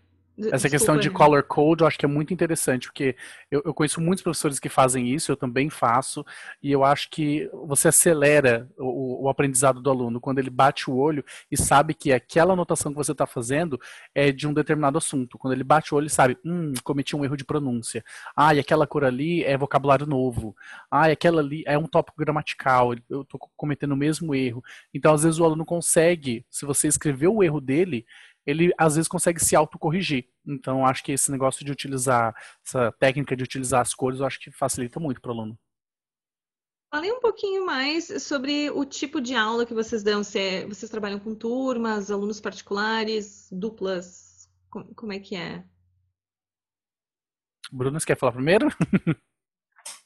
essa 0.53 0.69
questão 0.69 0.99
de 0.99 1.11
color 1.11 1.43
code 1.43 1.83
eu 1.83 1.87
acho 1.87 1.99
que 1.99 2.05
é 2.05 2.09
muito 2.09 2.33
interessante, 2.33 2.89
porque 2.89 3.17
eu, 3.51 3.63
eu, 3.65 3.73
conheço 3.73 4.01
muitos 4.01 4.23
professores 4.23 4.59
que 4.59 4.69
fazem 4.69 5.09
isso, 5.09 5.33
eu 5.33 5.37
também 5.37 5.71
faço, 5.71 6.25
e 6.63 6.71
eu 6.71 6.85
acho 6.85 7.11
que 7.11 7.49
você 7.67 7.89
acelera 7.89 8.69
o, 8.79 9.25
o 9.25 9.29
aprendizado 9.29 9.81
do 9.81 9.91
aluno 9.91 10.21
quando 10.21 10.39
ele 10.39 10.51
bate 10.51 10.91
o 10.91 10.97
olho 10.97 11.25
e 11.51 11.57
sabe 11.57 11.95
que 11.95 12.13
aquela 12.13 12.53
anotação 12.53 12.93
que 12.93 12.99
você 12.99 13.13
está 13.13 13.27
fazendo 13.27 13.81
é 14.15 14.31
de 14.31 14.47
um 14.47 14.53
determinado 14.53 14.99
assunto. 14.99 15.39
Quando 15.39 15.55
ele 15.55 15.65
bate 15.65 15.93
o 15.95 15.97
olho 15.97 16.07
e 16.07 16.11
sabe, 16.11 16.37
hum, 16.45 16.73
cometi 16.85 17.17
um 17.17 17.25
erro 17.25 17.37
de 17.37 17.45
pronúncia. 17.45 18.05
Ah, 18.37 18.55
e 18.55 18.59
aquela 18.59 18.87
cor 18.87 19.05
ali 19.05 19.43
é 19.45 19.57
vocabulário 19.57 20.07
novo. 20.07 20.55
Ah, 20.91 21.09
e 21.09 21.13
aquela 21.13 21.41
ali 21.41 21.63
é 21.67 21.79
um 21.79 21.87
tópico 21.87 22.19
gramatical, 22.19 22.95
eu 23.09 23.23
estou 23.23 23.41
cometendo 23.57 23.93
o 23.93 23.97
mesmo 23.97 24.35
erro. 24.35 24.63
Então, 24.93 25.15
às 25.15 25.23
vezes, 25.23 25.39
o 25.39 25.45
aluno 25.45 25.65
consegue, 25.65 26.45
se 26.51 26.67
você 26.67 26.89
escrever 26.89 27.29
o 27.29 27.43
erro 27.43 27.61
dele, 27.61 28.07
ele 28.47 28.73
às 28.79 28.95
vezes 28.95 29.09
consegue 29.09 29.41
se 29.45 29.57
autocorrigir. 29.57 30.29
Então, 30.47 30.87
acho 30.87 31.03
que 31.03 31.13
esse 31.13 31.31
negócio 31.31 31.65
de 31.65 31.73
utilizar, 31.73 32.35
essa 32.65 32.93
técnica 32.93 33.37
de 33.37 33.43
utilizar 33.43 33.81
as 33.81 33.93
cores, 33.93 34.21
eu 34.21 34.27
acho 34.27 34.39
que 34.39 34.51
facilita 34.51 35.01
muito 35.01 35.21
para 35.21 35.31
o 35.31 35.35
aluno. 35.35 35.59
Falei 36.89 37.11
um 37.11 37.21
pouquinho 37.21 37.67
mais 37.67 38.23
sobre 38.23 38.71
o 38.71 38.85
tipo 38.85 39.21
de 39.21 39.35
aula 39.35 39.67
que 39.67 39.75
vocês 39.75 40.03
dão. 40.05 40.23
Se 40.23 40.39
é, 40.39 40.67
vocês 40.67 40.91
trabalham 40.91 41.19
com 41.19 41.35
turmas, 41.35 42.11
alunos 42.11 42.41
particulares, 42.41 43.49
duplas, 43.51 44.49
como, 44.71 44.95
como 44.95 45.13
é 45.13 45.19
que 45.19 45.35
é? 45.35 45.65
Bruna, 47.73 47.99
você 47.99 48.07
quer 48.07 48.17
falar 48.17 48.33
primeiro? 48.33 48.69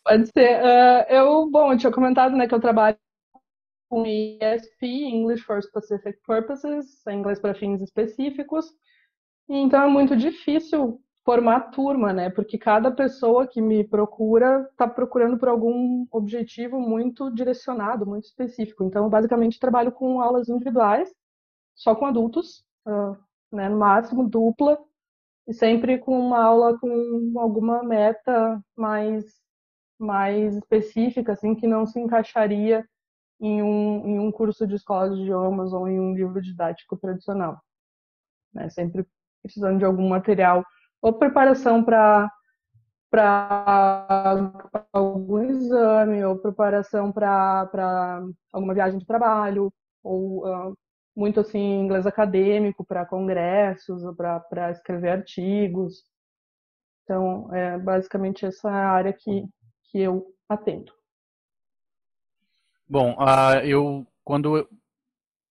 Pode 0.03 0.27
ser. 0.29 0.61
Uh, 0.63 1.13
eu, 1.13 1.51
bom, 1.51 1.73
eu 1.73 1.79
tinha 1.79 1.93
comentado 1.93 2.35
né, 2.35 2.49
que 2.49 2.55
eu 2.55 2.61
trabalho 2.61 2.97
com 3.91 4.07
ESP, 4.07 4.87
English 4.87 5.43
for 5.43 5.61
Specific 5.61 6.17
Purposes, 6.25 7.05
inglês 7.09 7.41
para 7.41 7.55
fins 7.55 7.83
específicos. 7.83 8.73
Então 9.49 9.83
é 9.83 9.89
muito 9.89 10.17
difícil 10.17 11.03
formar 11.25 11.73
turma, 11.73 12.13
né? 12.13 12.31
Porque 12.31 12.57
cada 12.57 12.93
pessoa 12.93 13.49
que 13.49 13.61
me 13.61 13.83
procura 13.83 14.69
está 14.71 14.87
procurando 14.87 15.37
por 15.37 15.49
algum 15.49 16.07
objetivo 16.13 16.81
muito 16.81 17.33
direcionado, 17.35 18.07
muito 18.07 18.27
específico. 18.27 18.85
Então, 18.85 19.09
basicamente, 19.11 19.59
trabalho 19.59 19.91
com 19.91 20.21
aulas 20.21 20.49
individuais, 20.49 21.13
só 21.75 21.95
com 21.95 22.07
adultos, 22.07 22.65
uh, 22.87 23.17
né? 23.53 23.69
No 23.69 23.79
máximo 23.79 24.29
dupla, 24.29 24.79
e 25.49 25.53
sempre 25.53 25.99
com 25.99 26.17
uma 26.19 26.41
aula 26.45 26.79
com 26.79 27.33
alguma 27.37 27.83
meta 27.83 28.63
mais 28.77 29.25
mais 29.99 30.57
específica, 30.57 31.33
assim, 31.33 31.55
que 31.55 31.67
não 31.67 31.85
se 31.85 32.01
encaixaria 32.01 32.89
em 33.41 33.63
um, 33.63 34.07
em 34.07 34.19
um 34.19 34.31
curso 34.31 34.67
de 34.67 34.75
escola 34.75 35.11
de 35.11 35.23
idiomas 35.23 35.73
ou 35.73 35.89
em 35.89 35.99
um 35.99 36.15
livro 36.15 36.41
didático 36.43 36.97
tradicional. 36.97 37.61
Né? 38.53 38.69
Sempre 38.71 39.07
precisando 39.43 39.79
de 39.79 39.85
algum 39.85 40.09
material 40.09 40.65
ou 41.01 41.13
preparação 41.13 41.83
para 41.83 42.31
para 43.11 44.87
algum 44.93 45.43
exame 45.43 46.25
ou 46.25 46.39
preparação 46.39 47.11
para 47.11 48.23
alguma 48.53 48.73
viagem 48.73 49.01
de 49.01 49.07
trabalho 49.07 49.73
ou 50.01 50.47
uh, 50.47 50.77
muito 51.17 51.41
assim 51.41 51.81
inglês 51.81 52.07
acadêmico 52.07 52.85
para 52.85 53.05
congressos 53.05 54.05
ou 54.05 54.15
para 54.15 54.71
escrever 54.71 55.11
artigos 55.11 56.05
então 57.03 57.53
é 57.53 57.77
basicamente 57.79 58.47
essa 58.47 58.71
área 58.71 59.13
que 59.13 59.45
que 59.91 59.99
eu 59.99 60.33
atendo 60.49 60.93
Bom, 62.91 63.13
uh, 63.13 63.65
eu 63.65 64.05
quando 64.25 64.69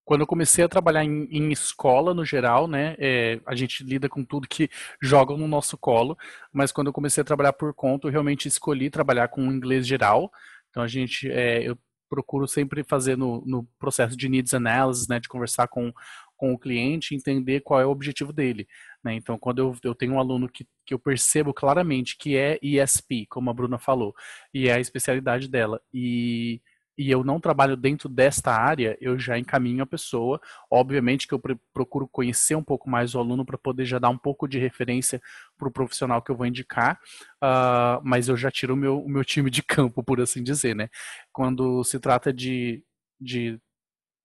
quando 0.04 0.22
eu 0.22 0.28
comecei 0.28 0.66
a 0.66 0.68
trabalhar 0.68 1.06
em, 1.06 1.24
em 1.32 1.52
escola 1.54 2.14
no 2.14 2.26
geral, 2.26 2.68
né, 2.68 2.96
é, 3.00 3.40
a 3.46 3.56
gente 3.56 3.82
lida 3.84 4.10
com 4.10 4.26
tudo 4.26 4.48
que 4.48 4.70
jogam 5.02 5.38
no 5.38 5.48
nosso 5.48 5.78
colo, 5.78 6.18
mas 6.52 6.72
quando 6.74 6.88
eu 6.88 6.94
comecei 6.94 7.22
a 7.22 7.26
trabalhar 7.26 7.54
por 7.54 7.74
conta, 7.74 8.08
eu 8.08 8.12
realmente 8.12 8.48
escolhi 8.48 8.90
trabalhar 8.90 9.30
com 9.30 9.52
inglês 9.52 9.88
geral. 9.88 10.30
Então 10.70 10.84
a 10.84 10.88
gente, 10.88 11.32
é, 11.32 11.64
eu 11.64 11.78
procuro 12.10 12.46
sempre 12.46 12.84
fazer 12.84 13.18
no, 13.18 13.42
no 13.46 13.64
processo 13.80 14.18
de 14.18 14.28
needs 14.28 14.54
analysis, 14.54 15.08
né, 15.08 15.18
de 15.20 15.30
conversar 15.30 15.68
com 15.70 15.94
com 16.40 16.54
o 16.54 16.58
cliente 16.58 17.14
entender 17.14 17.60
qual 17.60 17.82
é 17.82 17.86
o 17.86 17.90
objetivo 17.90 18.32
dele. 18.32 18.66
Né? 19.04 19.14
Então, 19.14 19.38
quando 19.38 19.60
eu, 19.60 19.76
eu 19.84 19.94
tenho 19.94 20.14
um 20.14 20.20
aluno 20.20 20.48
que, 20.48 20.66
que 20.86 20.94
eu 20.94 20.98
percebo 20.98 21.54
claramente 21.54 22.18
que 22.18 22.38
é 22.38 22.58
ESP, 22.62 23.28
como 23.30 23.50
a 23.50 23.54
Bruna 23.54 23.78
falou, 23.78 24.16
e 24.54 24.70
é 24.70 24.74
a 24.74 24.80
especialidade 24.80 25.50
dela, 25.50 25.82
e 25.94 26.62
e 27.00 27.10
eu 27.10 27.24
não 27.24 27.40
trabalho 27.40 27.78
dentro 27.78 28.10
desta 28.10 28.52
área, 28.52 28.98
eu 29.00 29.18
já 29.18 29.40
encaminho 29.40 29.82
a 29.82 29.88
pessoa. 29.88 30.42
Obviamente 30.70 31.26
que 31.26 31.34
eu 31.34 31.42
procuro 31.74 32.06
conhecer 32.10 32.56
um 32.56 32.64
pouco 32.64 32.90
mais 32.90 33.16
o 33.16 33.20
aluno 33.20 33.46
para 33.46 33.58
poder 33.58 33.86
já 33.86 33.98
dar 33.98 34.10
um 34.10 34.18
pouco 34.18 34.50
de 34.50 34.60
referência 34.60 35.22
para 35.58 35.70
o 35.70 35.72
profissional 35.72 36.22
que 36.22 36.30
eu 36.30 36.36
vou 36.36 36.46
indicar, 36.46 37.00
uh, 37.42 38.02
mas 38.04 38.28
eu 38.28 38.36
já 38.36 38.52
tiro 38.52 38.74
o 38.74 38.78
meu, 38.78 39.00
o 39.02 39.08
meu 39.08 39.24
time 39.24 39.50
de 39.50 39.64
campo, 39.64 40.04
por 40.04 40.20
assim 40.20 40.44
dizer, 40.44 40.76
né? 40.76 40.90
Quando 41.32 41.86
se 41.86 41.98
trata 42.02 42.34
de, 42.34 42.84
de, 43.18 43.58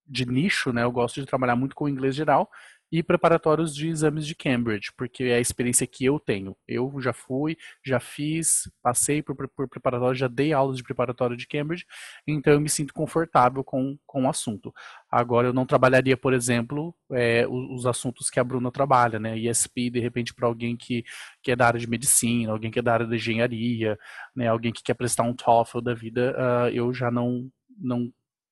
de 0.04 0.26
nicho, 0.26 0.72
né? 0.72 0.82
Eu 0.82 0.90
gosto 0.90 1.20
de 1.20 1.26
trabalhar 1.26 1.54
muito 1.54 1.76
com 1.76 1.88
inglês 1.88 2.16
geral, 2.16 2.50
e 2.96 3.02
preparatórios 3.02 3.74
de 3.74 3.88
exames 3.88 4.24
de 4.24 4.36
Cambridge, 4.36 4.92
porque 4.96 5.24
é 5.24 5.34
a 5.34 5.40
experiência 5.40 5.84
que 5.84 6.04
eu 6.04 6.20
tenho. 6.20 6.56
Eu 6.64 6.94
já 7.00 7.12
fui, 7.12 7.56
já 7.84 7.98
fiz, 7.98 8.70
passei 8.80 9.20
por, 9.20 9.34
por 9.48 9.68
preparatório, 9.68 10.14
já 10.14 10.28
dei 10.28 10.52
aulas 10.52 10.76
de 10.76 10.84
preparatório 10.84 11.36
de 11.36 11.44
Cambridge, 11.48 11.84
então 12.24 12.52
eu 12.52 12.60
me 12.60 12.68
sinto 12.68 12.94
confortável 12.94 13.64
com, 13.64 13.98
com 14.06 14.26
o 14.26 14.28
assunto. 14.28 14.72
Agora, 15.10 15.48
eu 15.48 15.52
não 15.52 15.66
trabalharia, 15.66 16.16
por 16.16 16.32
exemplo, 16.32 16.94
é, 17.10 17.44
os, 17.48 17.80
os, 17.80 17.86
assuntos 17.86 18.30
que 18.30 18.38
a 18.38 18.44
Bruna 18.44 18.70
trabalha, 18.70 19.18
né? 19.18 19.36
ESP, 19.36 19.90
de 19.90 19.98
repente, 19.98 20.32
para 20.32 20.46
alguém 20.46 20.76
que, 20.76 21.02
que 21.42 21.50
é 21.50 21.56
da 21.56 21.66
área 21.66 21.80
de 21.80 21.88
medicina, 21.88 22.52
alguém 22.52 22.70
que 22.70 22.78
é 22.78 22.82
da 22.82 22.92
área 22.92 23.06
de 23.08 23.16
engenharia, 23.16 23.98
né? 24.36 24.46
alguém 24.46 24.72
que 24.72 24.84
quer 24.84 24.94
prestar 24.94 25.24
um 25.24 25.34
TOEFL 25.34 25.80
da 25.80 25.94
vida, 25.94 26.32
uh, 26.38 26.68
eu 26.68 26.94
já 26.94 27.10
não, 27.10 27.50
não 27.76 28.08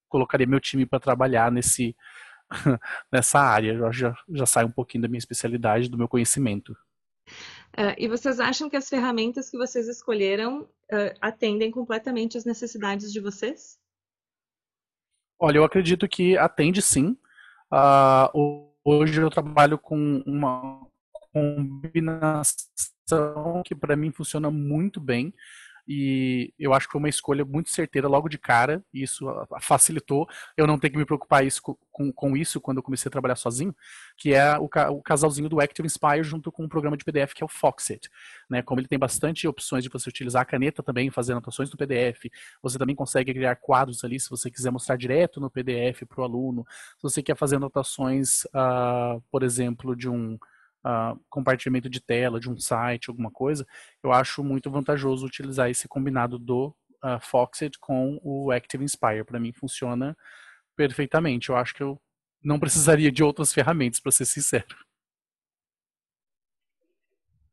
colocaria 0.08 0.48
meu 0.48 0.58
time 0.58 0.84
para 0.84 0.98
trabalhar 0.98 1.52
nesse 1.52 1.94
nessa 3.10 3.40
área. 3.40 3.72
Eu 3.72 3.92
já, 3.92 4.16
já 4.30 4.46
sai 4.46 4.64
um 4.64 4.70
pouquinho 4.70 5.02
da 5.02 5.08
minha 5.08 5.18
especialidade, 5.18 5.88
do 5.88 5.98
meu 5.98 6.08
conhecimento. 6.08 6.76
Uh, 7.72 7.96
e 7.96 8.06
vocês 8.08 8.38
acham 8.38 8.68
que 8.68 8.76
as 8.76 8.88
ferramentas 8.88 9.48
que 9.48 9.56
vocês 9.56 9.88
escolheram 9.88 10.62
uh, 10.62 11.14
atendem 11.20 11.70
completamente 11.70 12.36
às 12.36 12.44
necessidades 12.44 13.12
de 13.12 13.20
vocês? 13.20 13.78
Olha, 15.38 15.58
eu 15.58 15.64
acredito 15.64 16.06
que 16.06 16.36
atende 16.36 16.82
sim. 16.82 17.16
Uh, 17.72 18.68
hoje 18.84 19.20
eu 19.20 19.30
trabalho 19.30 19.78
com 19.78 20.22
uma 20.26 20.86
combinação 21.32 22.68
que 23.64 23.74
para 23.74 23.96
mim 23.96 24.12
funciona 24.12 24.50
muito 24.50 25.00
bem. 25.00 25.34
E 25.86 26.52
eu 26.58 26.72
acho 26.72 26.86
que 26.86 26.92
foi 26.92 27.00
uma 27.00 27.08
escolha 27.08 27.44
muito 27.44 27.70
certeira 27.70 28.08
logo 28.08 28.28
de 28.28 28.38
cara, 28.38 28.84
e 28.92 29.02
isso 29.02 29.26
facilitou 29.60 30.28
eu 30.56 30.66
não 30.66 30.78
ter 30.78 30.90
que 30.90 30.96
me 30.96 31.04
preocupar 31.04 31.44
isso, 31.44 31.60
com, 31.62 32.12
com 32.12 32.36
isso 32.36 32.60
quando 32.60 32.78
eu 32.78 32.82
comecei 32.82 33.08
a 33.08 33.12
trabalhar 33.12 33.36
sozinho, 33.36 33.74
que 34.16 34.32
é 34.32 34.58
o, 34.58 34.68
o 34.90 35.02
casalzinho 35.02 35.48
do 35.48 35.60
Active 35.60 35.86
Inspire 35.86 36.22
junto 36.22 36.52
com 36.52 36.64
um 36.64 36.68
programa 36.68 36.96
de 36.96 37.04
PDF 37.04 37.34
que 37.34 37.42
é 37.42 37.46
o 37.46 37.48
Foxit. 37.48 38.08
Né? 38.48 38.62
Como 38.62 38.80
ele 38.80 38.88
tem 38.88 38.98
bastante 38.98 39.46
opções 39.48 39.82
de 39.82 39.90
você 39.90 40.08
utilizar 40.08 40.42
a 40.42 40.46
caneta 40.46 40.82
também, 40.82 41.10
fazer 41.10 41.32
anotações 41.32 41.70
no 41.70 41.76
PDF, 41.76 42.30
você 42.62 42.78
também 42.78 42.94
consegue 42.94 43.32
criar 43.32 43.56
quadros 43.56 44.04
ali 44.04 44.18
se 44.20 44.30
você 44.30 44.50
quiser 44.50 44.70
mostrar 44.70 44.96
direto 44.96 45.40
no 45.40 45.50
PDF 45.50 46.02
para 46.08 46.20
o 46.20 46.24
aluno, 46.24 46.64
se 46.96 47.02
você 47.02 47.22
quer 47.22 47.36
fazer 47.36 47.56
anotações, 47.56 48.44
uh, 48.46 49.20
por 49.30 49.42
exemplo, 49.42 49.96
de 49.96 50.08
um 50.08 50.38
uh, 50.84 51.18
compartilhamento 51.28 51.88
de 51.88 52.00
tela, 52.00 52.40
de 52.40 52.50
um 52.50 52.58
site, 52.58 53.10
alguma 53.10 53.30
coisa, 53.30 53.66
eu 54.02 54.12
acho 54.12 54.42
muito 54.42 54.70
vantajoso 54.70 55.26
utilizar 55.26 55.70
esse 55.70 55.88
combinado 55.88 56.38
do 56.38 56.74
uh, 57.04 57.20
Foxit 57.20 57.78
com 57.78 58.18
o 58.22 58.50
Active 58.50 58.84
Inspire. 58.84 59.24
Para 59.24 59.40
mim 59.40 59.52
funciona 59.52 60.16
perfeitamente. 60.76 61.48
Eu 61.48 61.56
acho 61.56 61.74
que 61.74 61.82
eu 61.82 62.00
não 62.42 62.58
precisaria 62.58 63.10
de 63.12 63.22
outras 63.22 63.52
ferramentas, 63.52 64.00
para 64.00 64.12
ser 64.12 64.24
sincero. 64.24 64.76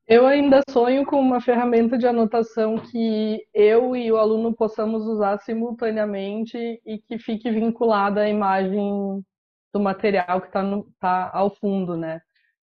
Eu 0.07 0.25
ainda 0.25 0.61
sonho 0.67 1.05
com 1.05 1.19
uma 1.19 1.39
ferramenta 1.39 1.95
de 1.95 2.07
anotação 2.07 2.79
que 2.79 3.45
eu 3.53 3.95
e 3.95 4.11
o 4.11 4.17
aluno 4.17 4.51
possamos 4.55 5.05
usar 5.05 5.37
simultaneamente 5.37 6.57
e 6.83 6.97
que 6.97 7.19
fique 7.19 7.51
vinculada 7.51 8.21
à 8.21 8.27
imagem 8.27 9.23
do 9.71 9.79
material 9.79 10.41
que 10.41 10.47
está 10.47 10.63
tá 10.99 11.29
ao 11.31 11.55
fundo, 11.55 11.95
né? 11.95 12.21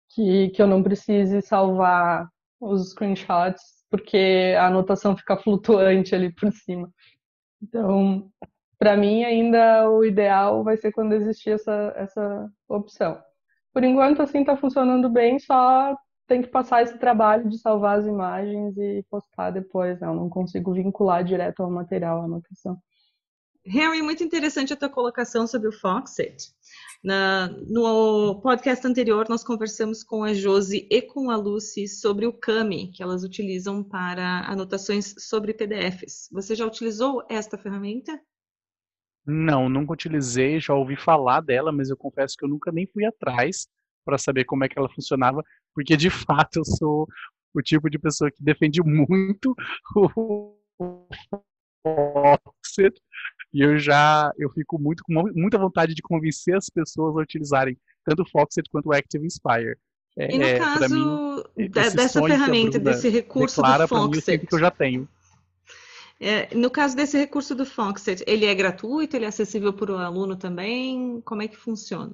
Que, 0.09 0.49
que 0.49 0.61
eu 0.61 0.67
não 0.67 0.83
precise 0.83 1.41
salvar 1.41 2.27
os 2.59 2.91
screenshots, 2.91 3.61
porque 3.89 4.55
a 4.57 4.67
anotação 4.67 5.15
fica 5.15 5.37
flutuante 5.37 6.15
ali 6.15 6.31
por 6.33 6.51
cima. 6.51 6.89
Então, 7.61 8.29
para 8.77 8.95
mim, 8.95 9.23
ainda 9.23 9.89
o 9.89 10.05
ideal 10.05 10.63
vai 10.63 10.77
ser 10.77 10.91
quando 10.91 11.13
existir 11.13 11.51
essa, 11.51 11.93
essa 11.95 12.49
opção. 12.67 13.19
Por 13.73 13.83
enquanto, 13.83 14.21
assim, 14.21 14.39
está 14.41 14.57
funcionando 14.57 15.09
bem, 15.09 15.39
só 15.39 15.95
tem 16.27 16.41
que 16.41 16.49
passar 16.49 16.83
esse 16.83 16.97
trabalho 16.97 17.49
de 17.49 17.57
salvar 17.57 17.99
as 17.99 18.05
imagens 18.05 18.77
e 18.77 19.03
postar 19.09 19.51
depois. 19.51 19.99
Não 20.01 20.29
consigo 20.29 20.73
vincular 20.73 21.23
direto 21.23 21.63
ao 21.63 21.71
material 21.71 22.21
a 22.21 22.25
anotação. 22.25 22.77
Harry, 23.69 24.01
muito 24.01 24.23
interessante 24.23 24.73
a 24.73 24.77
tua 24.77 24.89
colocação 24.89 25.45
sobre 25.45 25.67
o 25.67 25.71
Foxit. 25.71 26.51
Na, 27.03 27.47
no 27.67 28.39
podcast 28.41 28.85
anterior, 28.87 29.27
nós 29.29 29.43
conversamos 29.43 30.03
com 30.03 30.23
a 30.23 30.33
Josi 30.33 30.87
e 30.89 31.01
com 31.01 31.29
a 31.29 31.35
Lucy 31.35 31.87
sobre 31.87 32.25
o 32.25 32.33
Kami, 32.33 32.91
que 32.91 33.03
elas 33.03 33.23
utilizam 33.23 33.83
para 33.83 34.41
anotações 34.49 35.13
sobre 35.19 35.53
PDFs. 35.53 36.29
Você 36.31 36.55
já 36.55 36.65
utilizou 36.65 37.25
esta 37.29 37.57
ferramenta? 37.57 38.19
Não, 39.25 39.67
nunca 39.67 39.93
utilizei, 39.93 40.59
já 40.59 40.73
ouvi 40.73 40.95
falar 40.95 41.41
dela, 41.41 41.71
mas 41.71 41.89
eu 41.89 41.97
confesso 41.97 42.35
que 42.37 42.45
eu 42.45 42.49
nunca 42.49 42.71
nem 42.71 42.87
fui 42.87 43.05
atrás 43.05 43.67
para 44.05 44.17
saber 44.17 44.45
como 44.45 44.63
é 44.63 44.69
que 44.69 44.79
ela 44.79 44.89
funcionava, 44.89 45.43
porque 45.73 45.97
de 45.97 46.09
fato 46.09 46.59
eu 46.59 46.65
sou 46.65 47.07
o 47.53 47.61
tipo 47.61 47.89
de 47.89 47.99
pessoa 47.99 48.31
que 48.31 48.41
defende 48.41 48.81
muito 48.81 49.53
o 49.95 50.55
Foxit 51.83 52.99
e 53.53 53.61
eu 53.61 53.77
já 53.77 54.31
eu 54.37 54.49
fico 54.49 54.79
muito 54.79 55.03
com 55.03 55.13
muita 55.33 55.57
vontade 55.57 55.93
de 55.93 56.01
convencer 56.01 56.55
as 56.55 56.69
pessoas 56.69 57.15
a 57.15 57.21
utilizarem 57.21 57.77
tanto 58.03 58.23
o 58.23 58.29
Foxit 58.29 58.69
quanto 58.69 58.87
o 58.87 58.93
Active 58.93 59.25
Inspire. 59.25 59.77
É, 60.17 60.33
e 60.33 60.37
no 60.37 60.43
é, 60.43 60.57
caso 60.57 61.45
mim, 61.55 61.69
dessa 61.69 62.21
ferramenta, 62.21 62.79
desse 62.79 63.09
recurso 63.09 63.61
do 63.61 63.87
Foxit, 63.87 64.47
que 64.47 64.55
eu 64.55 64.59
já 64.59 64.71
tenho. 64.71 65.07
É, 66.19 66.55
no 66.55 66.71
caso 66.71 66.95
desse 66.95 67.15
recurso 67.17 67.53
do 67.53 67.65
Foxit, 67.65 68.23
ele 68.25 68.45
é 68.45 68.55
gratuito, 68.55 69.15
ele 69.15 69.25
é 69.25 69.27
acessível 69.27 69.71
para 69.71 69.91
o 69.91 69.97
aluno 69.97 70.35
também? 70.35 71.21
Como 71.21 71.43
é 71.43 71.47
que 71.47 71.55
funciona? 71.55 72.13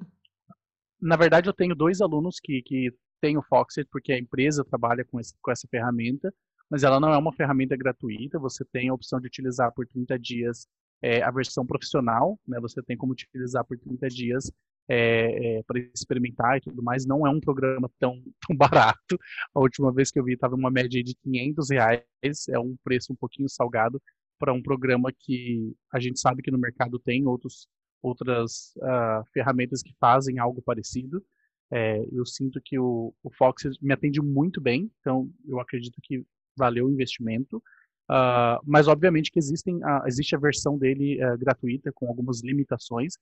Na 1.00 1.16
verdade, 1.16 1.48
eu 1.48 1.54
tenho 1.54 1.74
dois 1.74 2.02
alunos 2.02 2.38
que, 2.42 2.60
que 2.62 2.92
têm 3.20 3.38
o 3.38 3.42
Foxit, 3.42 3.88
porque 3.90 4.12
a 4.12 4.18
empresa 4.18 4.64
trabalha 4.64 5.04
com, 5.04 5.18
esse, 5.18 5.34
com 5.40 5.50
essa 5.50 5.66
ferramenta, 5.70 6.32
mas 6.70 6.82
ela 6.82 7.00
não 7.00 7.14
é 7.14 7.16
uma 7.16 7.32
ferramenta 7.32 7.76
gratuita, 7.76 8.38
você 8.38 8.64
tem 8.66 8.90
a 8.90 8.94
opção 8.94 9.18
de 9.18 9.26
utilizar 9.26 9.72
por 9.72 9.86
30 9.86 10.18
dias 10.18 10.66
é, 11.02 11.22
a 11.22 11.30
versão 11.30 11.66
profissional, 11.66 12.38
né, 12.46 12.58
você 12.60 12.82
tem 12.82 12.96
como 12.96 13.12
utilizar 13.12 13.64
por 13.64 13.78
30 13.78 14.08
dias 14.08 14.50
é, 14.88 15.58
é, 15.58 15.62
para 15.62 15.78
experimentar 15.78 16.58
e 16.58 16.60
tudo 16.60 16.82
mais. 16.82 17.06
Não 17.06 17.26
é 17.26 17.30
um 17.30 17.40
programa 17.40 17.90
tão, 17.98 18.22
tão 18.46 18.56
barato. 18.56 19.18
A 19.54 19.60
última 19.60 19.92
vez 19.92 20.10
que 20.10 20.18
eu 20.18 20.24
vi 20.24 20.34
estava 20.34 20.54
uma 20.54 20.70
média 20.70 21.02
de 21.02 21.14
500 21.14 21.70
reais. 21.70 22.02
É 22.50 22.58
um 22.58 22.76
preço 22.82 23.12
um 23.12 23.16
pouquinho 23.16 23.48
salgado 23.48 24.00
para 24.38 24.52
um 24.52 24.62
programa 24.62 25.12
que 25.12 25.74
a 25.92 26.00
gente 26.00 26.20
sabe 26.20 26.42
que 26.42 26.50
no 26.50 26.58
mercado 26.58 26.98
tem 26.98 27.26
outros, 27.26 27.68
outras 28.02 28.74
uh, 28.76 29.24
ferramentas 29.32 29.82
que 29.82 29.94
fazem 29.98 30.38
algo 30.38 30.60
parecido. 30.60 31.24
É, 31.70 32.04
eu 32.12 32.26
sinto 32.26 32.60
que 32.62 32.78
o, 32.78 33.14
o 33.22 33.30
Fox 33.32 33.64
me 33.80 33.92
atende 33.92 34.20
muito 34.20 34.60
bem, 34.60 34.90
então 35.00 35.30
eu 35.46 35.58
acredito 35.60 35.98
que 36.02 36.24
valeu 36.56 36.86
o 36.86 36.90
investimento. 36.90 37.62
Uh, 38.10 38.60
mas 38.66 38.86
obviamente 38.86 39.30
que 39.30 39.38
existem, 39.38 39.76
uh, 39.76 40.06
existe 40.06 40.36
a 40.36 40.38
versão 40.38 40.76
dele 40.76 41.18
uh, 41.24 41.38
gratuita 41.38 41.90
com 41.92 42.06
algumas 42.06 42.42
limitações, 42.42 43.14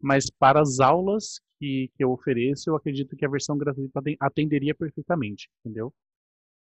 mas 0.00 0.30
para 0.30 0.60
as 0.60 0.80
aulas 0.80 1.40
que, 1.58 1.90
que 1.94 2.02
eu 2.02 2.10
ofereço, 2.10 2.70
eu 2.70 2.76
acredito 2.76 3.14
que 3.14 3.24
a 3.24 3.28
versão 3.28 3.58
gratuita 3.58 4.00
atenderia 4.18 4.74
perfeitamente, 4.74 5.50
entendeu? 5.60 5.92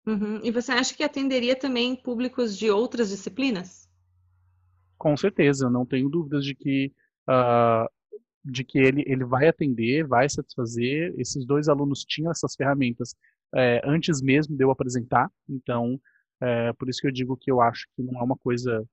Uhum. 0.08 0.40
E 0.44 0.50
você 0.50 0.72
acha 0.72 0.96
que 0.96 1.04
atenderia 1.04 1.56
também 1.56 1.96
públicos 1.96 2.58
de 2.58 2.72
outras 2.72 3.10
disciplinas? 3.10 3.88
Com 4.98 5.16
certeza, 5.16 5.68
eu 5.68 5.70
não 5.70 5.86
tenho 5.86 6.10
dúvidas 6.10 6.44
de 6.44 6.56
que 6.56 6.92
de 8.44 8.64
que 8.64 8.80
ele, 8.80 9.04
ele 9.06 9.24
vai 9.24 9.48
atender, 9.48 10.06
vai 10.06 10.28
satisfazer. 10.28 11.14
Esses 11.18 11.46
dois 11.46 11.70
alunos 11.70 12.04
tinham 12.04 12.32
essas 12.32 12.56
ferramentas 12.56 13.16
é, 13.54 13.82
antes 13.86 14.22
mesmo 14.22 14.56
de 14.56 14.64
eu 14.64 14.72
apresentar, 14.72 15.30
então 15.48 16.00
é, 16.42 16.74
por 16.74 16.90
isso 16.90 17.00
que 17.02 17.08
eu 17.08 17.12
digo 17.12 17.38
que 17.38 17.52
eu 17.52 17.62
acho 17.62 17.88
que 17.96 18.02
não 18.02 18.20
é 18.20 18.24
uma 18.24 18.38
coisa. 18.38 18.84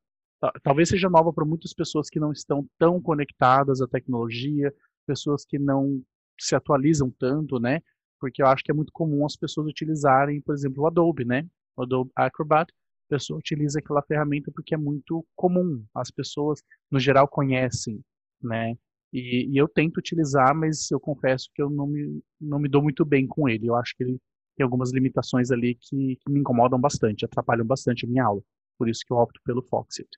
Talvez 0.62 0.90
seja 0.90 1.08
nova 1.08 1.32
para 1.32 1.44
muitas 1.44 1.72
pessoas 1.72 2.08
que 2.08 2.20
não 2.20 2.30
estão 2.30 2.66
tão 2.78 3.00
conectadas 3.00 3.80
à 3.80 3.88
tecnologia, 3.88 4.72
pessoas 5.06 5.44
que 5.44 5.58
não 5.58 6.02
se 6.38 6.54
atualizam 6.54 7.10
tanto, 7.18 7.58
né? 7.58 7.80
Porque 8.20 8.42
eu 8.42 8.46
acho 8.46 8.62
que 8.62 8.70
é 8.70 8.74
muito 8.74 8.92
comum 8.92 9.24
as 9.24 9.36
pessoas 9.36 9.66
utilizarem, 9.66 10.40
por 10.40 10.54
exemplo, 10.54 10.84
o 10.84 10.86
Adobe, 10.86 11.24
né? 11.24 11.46
O 11.76 11.82
Adobe 11.82 12.10
Acrobat. 12.14 12.70
A 13.10 13.14
pessoa 13.14 13.38
utiliza 13.38 13.78
aquela 13.78 14.02
ferramenta 14.02 14.52
porque 14.54 14.74
é 14.74 14.78
muito 14.78 15.26
comum. 15.34 15.82
As 15.94 16.10
pessoas, 16.10 16.62
no 16.90 17.00
geral, 17.00 17.26
conhecem, 17.26 18.00
né? 18.42 18.76
E, 19.12 19.48
e, 19.50 19.56
eu 19.56 19.66
tento 19.66 19.96
utilizar, 19.96 20.54
mas 20.54 20.90
eu 20.90 21.00
confesso 21.00 21.48
que 21.54 21.62
eu 21.62 21.70
não 21.70 21.86
me, 21.86 22.22
não 22.38 22.58
me 22.58 22.68
dou 22.68 22.82
muito 22.82 23.04
bem 23.06 23.26
com 23.26 23.48
ele. 23.48 23.66
Eu 23.66 23.74
acho 23.74 23.96
que 23.96 24.04
ele 24.04 24.20
tem 24.58 24.64
algumas 24.64 24.92
limitações 24.92 25.52
ali 25.52 25.76
que, 25.76 26.16
que, 26.16 26.30
me 26.30 26.40
incomodam 26.40 26.80
bastante, 26.80 27.24
atrapalham 27.24 27.64
bastante 27.64 28.04
a 28.04 28.08
minha 28.08 28.24
aula. 28.24 28.42
Por 28.76 28.88
isso 28.88 29.04
que 29.06 29.12
eu 29.12 29.16
opto 29.16 29.40
pelo 29.44 29.62
Foxit. 29.62 30.08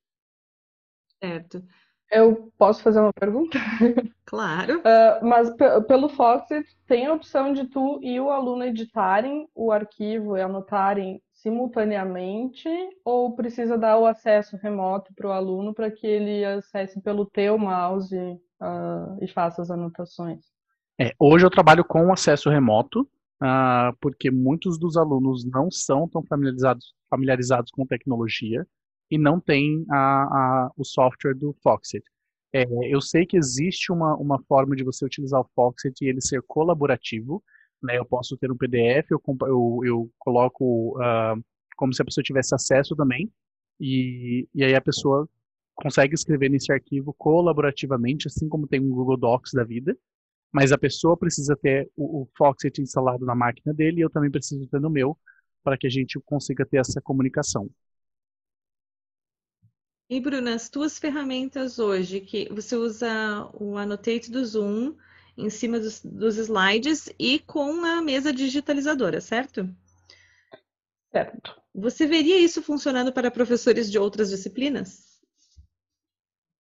Certo. 1.23 1.63
Eu 2.11 2.51
posso 2.59 2.83
fazer 2.83 3.01
uma 3.01 3.13
pergunta? 3.13 3.59
Claro. 4.25 4.79
Uh, 4.79 5.27
mas 5.27 5.51
pelo 5.89 6.09
Foxit 6.09 6.65
tem 6.87 7.07
a 7.07 7.13
opção 7.13 7.53
de 7.53 7.67
tu 7.67 7.99
e 8.01 8.21
o 8.21 8.31
aluno 8.31 8.63
editarem 8.63 9.49
o 9.53 9.73
arquivo 9.73 10.37
e 10.37 10.41
anotarem 10.41 11.21
simultaneamente 11.33 12.69
ou 13.05 13.35
precisa 13.35 13.77
dar 13.77 13.99
o 13.99 14.07
acesso 14.07 14.57
remoto 14.57 15.13
para 15.17 15.27
o 15.27 15.33
aluno 15.33 15.75
para 15.75 15.91
que 15.91 16.07
ele 16.07 16.45
acesse 16.45 17.01
pelo 17.01 17.27
teu 17.27 17.59
mouse 17.59 18.17
uh, 18.17 19.19
e 19.21 19.27
faça 19.27 19.63
as 19.63 19.69
anotações? 19.69 20.45
É, 20.97 21.13
hoje 21.19 21.45
eu 21.45 21.51
trabalho 21.51 21.85
com 21.85 22.13
acesso 22.13 22.49
remoto, 22.49 23.09
uh, 23.43 23.97
porque 24.01 24.31
muitos 24.31 24.79
dos 24.79 24.97
alunos 24.97 25.45
não 25.45 25.71
são 25.71 26.09
tão 26.09 26.23
familiarizados, 26.25 26.95
familiarizados 27.09 27.71
com 27.71 27.87
tecnologia 27.87 28.67
e 29.11 29.19
não 29.19 29.41
têm 29.41 29.85
a, 29.91 29.97
a, 29.97 30.71
o 30.77 30.85
software 30.85 31.35
do 31.35 31.55
Foxit. 31.63 32.05
É, 32.53 32.65
eu 32.83 33.01
sei 33.01 33.27
que 33.27 33.37
existe 33.37 33.93
uma, 33.93 34.17
uma 34.17 34.43
forma 34.45 34.75
de 34.75 34.85
você 34.85 35.05
utilizar 35.05 35.41
o 35.41 35.49
Foxit 35.55 36.05
e 36.05 36.09
ele 36.09 36.21
ser 36.21 36.43
colaborativo. 36.43 37.43
Né? 37.83 37.97
Eu 37.99 38.05
posso 38.05 38.37
ter 38.37 38.51
um 38.51 38.57
PDF, 38.57 39.11
eu, 39.11 39.23
eu, 39.43 39.81
eu 39.85 40.11
coloco 40.19 40.99
uh, 40.99 41.43
como 41.77 41.95
se 41.95 42.03
a 42.03 42.05
pessoa 42.05 42.23
tivesse 42.23 42.55
acesso 42.55 42.95
também, 42.95 43.33
e, 43.81 44.47
e 44.55 44.63
aí 44.63 44.75
a 44.75 44.81
pessoa 44.81 45.27
consegue 45.75 46.15
escrever 46.15 46.51
nesse 46.51 46.71
arquivo 46.71 47.15
colaborativamente, 47.15 48.29
assim 48.29 48.49
como 48.49 48.67
tem 48.67 48.81
um 48.81 48.91
Google 48.91 49.17
Docs 49.17 49.53
da 49.55 49.65
vida 49.65 49.97
mas 50.53 50.73
a 50.73 50.79
pessoa 50.79 51.17
precisa 51.17 51.57
ter 51.57 51.89
o, 51.97 52.23
o 52.23 52.29
Foxit 52.37 52.81
instalado 52.81 53.25
na 53.25 53.35
máquina 53.35 53.73
dele 53.73 54.01
e 54.01 54.05
eu 54.05 54.11
também 54.11 54.31
preciso 54.31 54.67
ter 54.69 54.81
no 54.81 54.91
meu 54.91 55.17
para 55.63 55.77
que 55.77 55.87
a 55.87 55.91
gente 55.91 56.19
consiga 56.21 56.67
ter 56.67 56.79
essa 56.79 57.01
comunicação. 57.01 57.71
E 60.09 60.21
Bruna, 60.21 60.55
as 60.55 60.69
tuas 60.69 60.99
ferramentas 60.99 61.79
hoje, 61.79 62.21
que 62.21 62.49
você 62.53 62.75
usa 62.75 63.49
o 63.55 63.77
Annotate 63.77 64.29
do 64.31 64.45
Zoom 64.45 64.97
em 65.37 65.49
cima 65.49 65.79
dos, 65.79 66.05
dos 66.05 66.37
slides 66.37 67.09
e 67.17 67.39
com 67.39 67.85
a 67.85 68.03
mesa 68.03 68.33
digitalizadora, 68.33 69.21
certo? 69.21 69.69
Certo. 71.13 71.61
Você 71.73 72.07
veria 72.07 72.39
isso 72.39 72.61
funcionando 72.61 73.13
para 73.13 73.31
professores 73.31 73.91
de 73.91 73.99
outras 73.99 74.31
disciplinas? 74.31 75.21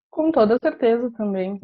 Com 0.08 0.30
toda 0.30 0.58
certeza 0.62 1.10
também. 1.16 1.60